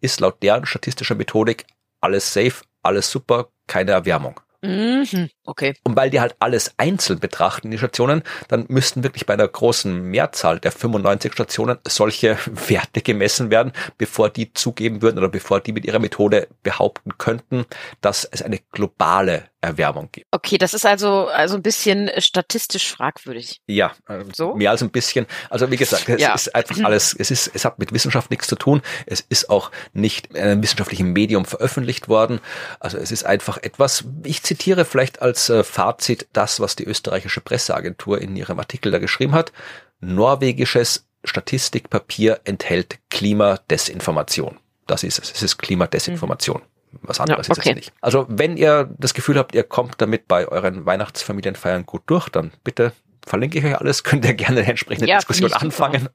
[0.00, 1.66] ist laut deren statistischer Methodik
[2.00, 4.40] alles safe, alles super, keine Erwärmung.
[4.62, 5.74] Mhm, okay.
[5.84, 10.02] Und weil die halt alles einzeln betrachten, die Stationen, dann müssten wirklich bei einer großen
[10.02, 12.38] Mehrzahl der 95 Stationen solche
[12.68, 17.66] Werte gemessen werden, bevor die zugeben würden oder bevor die mit ihrer Methode behaupten könnten,
[18.00, 20.26] dass es eine globale Erwärmung gibt.
[20.30, 23.60] Okay, das ist also also ein bisschen statistisch fragwürdig.
[23.66, 24.54] Ja, äh, so?
[24.54, 25.26] mehr als ein bisschen.
[25.50, 26.34] Also wie gesagt, es ja.
[26.34, 28.82] ist einfach alles, es ist, es hat mit Wissenschaft nichts zu tun.
[29.06, 32.40] Es ist auch nicht in einem wissenschaftlichen Medium veröffentlicht worden.
[32.80, 37.40] Also es ist einfach etwas, ich zitiere vielleicht als äh, Fazit das, was die österreichische
[37.40, 39.52] Presseagentur in ihrem Artikel da geschrieben hat.
[40.00, 44.58] Norwegisches Statistikpapier enthält Klimadesinformation.
[44.86, 45.32] Das ist es.
[45.32, 46.62] Es ist Klimadesinformation.
[46.92, 46.98] Mhm.
[47.02, 47.60] Was anderes ja, okay.
[47.60, 47.92] ist es nicht.
[48.00, 52.52] Also wenn ihr das Gefühl habt, ihr kommt damit bei euren Weihnachtsfamilienfeiern gut durch, dann
[52.64, 52.92] bitte
[53.26, 56.08] verlinke ich euch alles, könnt ihr gerne eine entsprechende ja, Diskussion anfangen.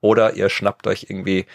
[0.00, 1.46] Oder ihr schnappt euch irgendwie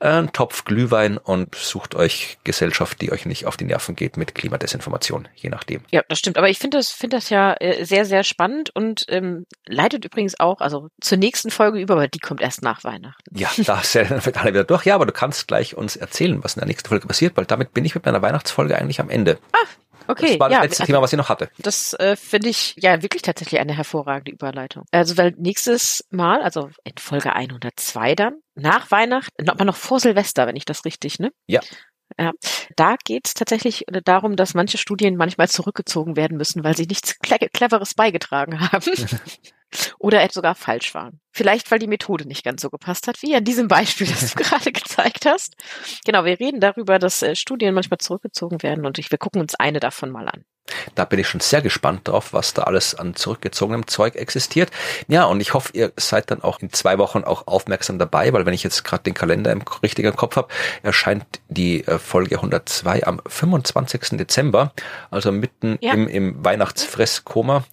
[0.00, 4.34] einen Topf Glühwein und sucht euch Gesellschaft, die euch nicht auf die Nerven geht mit
[4.34, 5.82] Klimadesinformation, je nachdem.
[5.90, 6.38] Ja, das stimmt.
[6.38, 10.40] Aber ich finde das, finde das ja äh, sehr, sehr spannend und ähm, leitet übrigens
[10.40, 13.36] auch, also zur nächsten Folge über, weil die kommt erst nach Weihnachten.
[13.36, 14.86] Ja, da ist ja dann alle wieder durch.
[14.86, 17.74] Ja, aber du kannst gleich uns erzählen, was in der nächsten Folge passiert, weil damit
[17.74, 19.38] bin ich mit meiner Weihnachtsfolge eigentlich am Ende.
[19.52, 19.66] Ah,
[20.08, 21.50] Okay, das war das ja, letzte also- Thema, was ich noch hatte.
[21.58, 24.84] Das äh, finde ich ja wirklich tatsächlich eine hervorragende Überleitung.
[24.90, 30.46] Also weil nächstes Mal, also in Folge 102 dann, nach Weihnachten, aber noch vor Silvester,
[30.46, 31.30] wenn ich das richtig, ne?
[31.46, 31.60] Ja.
[32.18, 32.32] Ja,
[32.74, 36.86] da geht es tatsächlich äh, darum, dass manche Studien manchmal zurückgezogen werden müssen, weil sie
[36.86, 38.92] nichts Cle Cleveres beigetragen haben.
[39.98, 41.20] Oder etwa sogar falsch waren.
[41.30, 44.42] Vielleicht, weil die Methode nicht ganz so gepasst hat, wie an diesem Beispiel, das du
[44.42, 45.56] gerade gezeigt hast.
[46.04, 49.54] Genau, wir reden darüber, dass äh, Studien manchmal zurückgezogen werden und ich, wir gucken uns
[49.54, 50.44] eine davon mal an.
[50.94, 54.70] Da bin ich schon sehr gespannt drauf, was da alles an zurückgezogenem Zeug existiert.
[55.08, 58.46] Ja, und ich hoffe, ihr seid dann auch in zwei Wochen auch aufmerksam dabei, weil
[58.46, 60.48] wenn ich jetzt gerade den Kalender im richtigen Kopf habe,
[60.82, 64.18] erscheint die äh, Folge 102 am 25.
[64.18, 64.72] Dezember,
[65.10, 65.92] also mitten Ja.
[65.92, 67.64] im, im Weihnachtsfresskoma.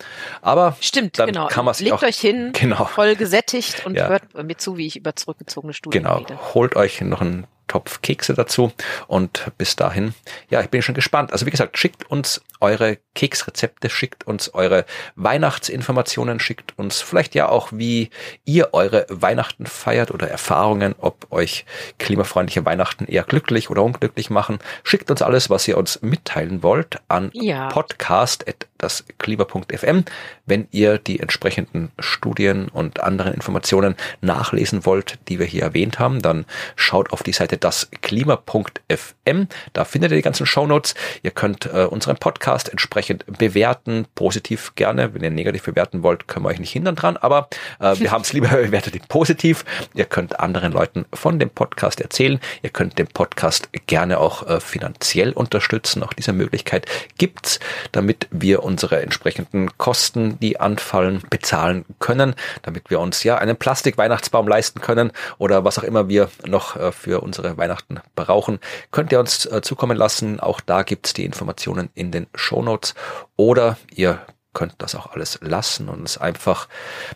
[0.41, 1.47] Aber Stimmt, dann genau.
[1.47, 4.07] kann man Legt auch, euch hin, genau, voll gesättigt und Ja.
[4.07, 6.37] hört mir zu, wie ich über zurückgezogene Studien Genau, rede.
[6.53, 8.71] holt euch noch einen Topf Kekse dazu
[9.07, 10.13] und bis dahin,
[10.49, 11.31] ja, ich bin schon gespannt.
[11.33, 14.85] Also wie gesagt, schickt uns eure Keksrezepte, schickt uns eure
[15.15, 18.09] Weihnachtsinformationen, schickt uns vielleicht ja auch, wie
[18.45, 21.65] ihr eure Weihnachten feiert oder Erfahrungen, ob euch
[21.97, 24.59] klimafreundliche Weihnachten eher glücklich oder unglücklich machen.
[24.83, 27.67] Schickt uns alles, was ihr uns mitteilen wollt, an Ja.
[27.69, 30.03] podcast.dasklima.fm.
[30.45, 36.21] Wenn ihr die entsprechenden Studien und anderen Informationen nachlesen wollt, die wir hier erwähnt haben,
[36.21, 36.45] dann
[36.75, 39.47] schaut auf die Seite dasklima.fm.
[39.73, 40.93] Da findet ihr die ganzen Shownotes.
[41.23, 45.13] Ihr könnt äh, unseren Podcast entsprechend bewerten, positiv gerne.
[45.13, 48.21] Wenn ihr negativ bewerten wollt, können wir euch nicht hindern dran, aber äh, wir haben
[48.21, 49.65] es lieber bewertet ihn positiv.
[49.93, 52.39] Ihr könnt anderen Leuten von dem Podcast erzählen.
[52.61, 56.03] Ihr könnt den Podcast gerne auch äh, finanziell unterstützen.
[56.03, 56.85] Auch diese Möglichkeit
[57.17, 57.59] gibt's,
[57.91, 64.47] damit wir unsere entsprechenden Kosten, die anfallen, bezahlen können, damit wir uns ja einen Plastik-Weihnachtsbaum
[64.47, 68.59] leisten können oder was auch immer wir noch äh, für unsere Weihnachten brauchen,
[68.91, 70.39] könnt ihr uns äh, zukommen lassen.
[70.39, 72.93] Auch da gibt's die Informationen in den Shownotes
[73.35, 74.19] oder ihr
[74.53, 76.67] könnt das auch alles lassen und es einfach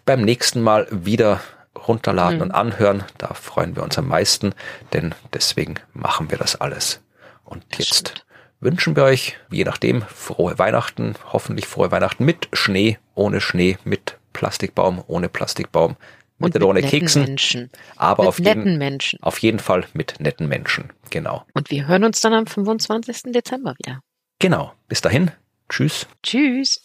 [0.05, 1.39] beim nächsten Mal wieder
[1.87, 2.41] runterladen Mhm.
[2.43, 3.03] und anhören.
[3.17, 4.53] Da freuen wir uns am meisten,
[4.93, 7.01] denn deswegen machen wir das alles.
[7.45, 8.25] Und Das jetzt stimmt.
[8.59, 14.17] wünschen wir euch, je nachdem, frohe Weihnachten, hoffentlich frohe Weihnachten mit Schnee, ohne Schnee, mit
[14.33, 15.95] Plastikbaum, ohne Plastikbaum,
[16.37, 17.69] mit oder ohne netten Keksen, Menschen.
[17.95, 19.19] aber mit auf netten jeden, Menschen.
[19.23, 20.91] auf jeden Fall mit netten Menschen.
[21.09, 21.45] Genau.
[21.53, 23.31] Und wir hören uns dann am 25.
[23.33, 23.99] Dezember wieder.
[24.39, 24.73] Genau.
[24.87, 25.31] Bis dahin.
[25.67, 26.07] Tschüss.
[26.23, 26.81] Tschüss.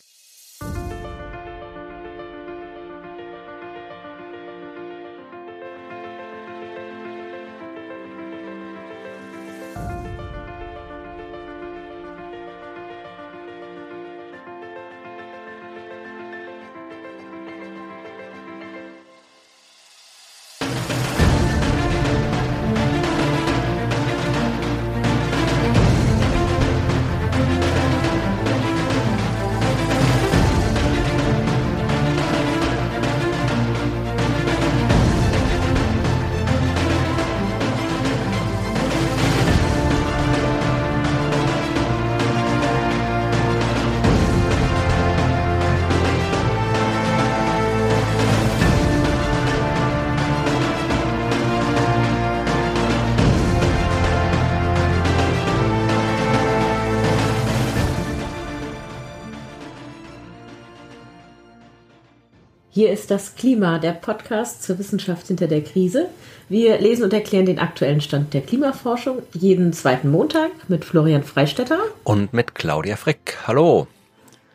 [62.74, 66.08] Hier ist das Klima, der Podcast zur Wissenschaft hinter der Krise.
[66.48, 71.78] Wir lesen und erklären den aktuellen Stand der Klimaforschung jeden zweiten Montag mit Florian Freistetter.
[72.02, 73.38] Und mit Claudia Frick.
[73.46, 73.86] Hallo.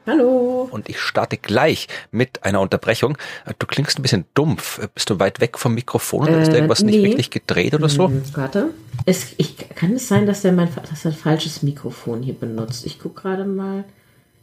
[0.06, 0.68] Hallo.
[0.70, 3.18] Und ich starte gleich mit einer Unterbrechung.
[3.58, 4.86] Du klingst ein bisschen dumpf.
[4.94, 7.06] Bist du weit weg vom Mikrofon oder ist Äh, irgendwas nicht nee.
[7.06, 8.10] richtig gedreht oder so?
[8.10, 8.72] Hm, warte.
[9.06, 12.86] Es, ich, kann es sein, dass er mein dass er ein falsches Mikrofon hier benutzt?
[12.86, 13.86] Ich gucke gerade mal.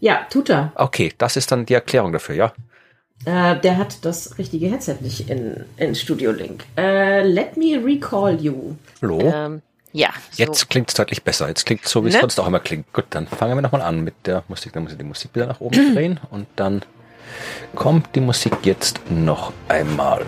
[0.01, 0.73] Ja, tut er.
[0.77, 2.55] Okay, das ist dann die Erklärung dafür, ja?
[3.25, 6.65] Äh, der hat das richtige Headset nicht in, in Studio Link.
[6.77, 8.75] Äh, let me recall you.
[9.03, 9.19] Hallo?
[9.21, 9.63] Ähm,
[9.93, 10.43] ja, so.
[10.43, 11.49] Jetzt klingt es deutlich besser.
[11.49, 12.21] Jetzt klingt so, wie es Ne?
[12.21, 12.93] sonst auch immer klingt.
[12.93, 14.75] Gut, dann fangen wir nochmal an mit der Musik.
[14.75, 16.83] Dann muss ich die Musik wieder nach oben drehen und dann
[17.75, 20.25] kommt die Musik jetzt noch einmal.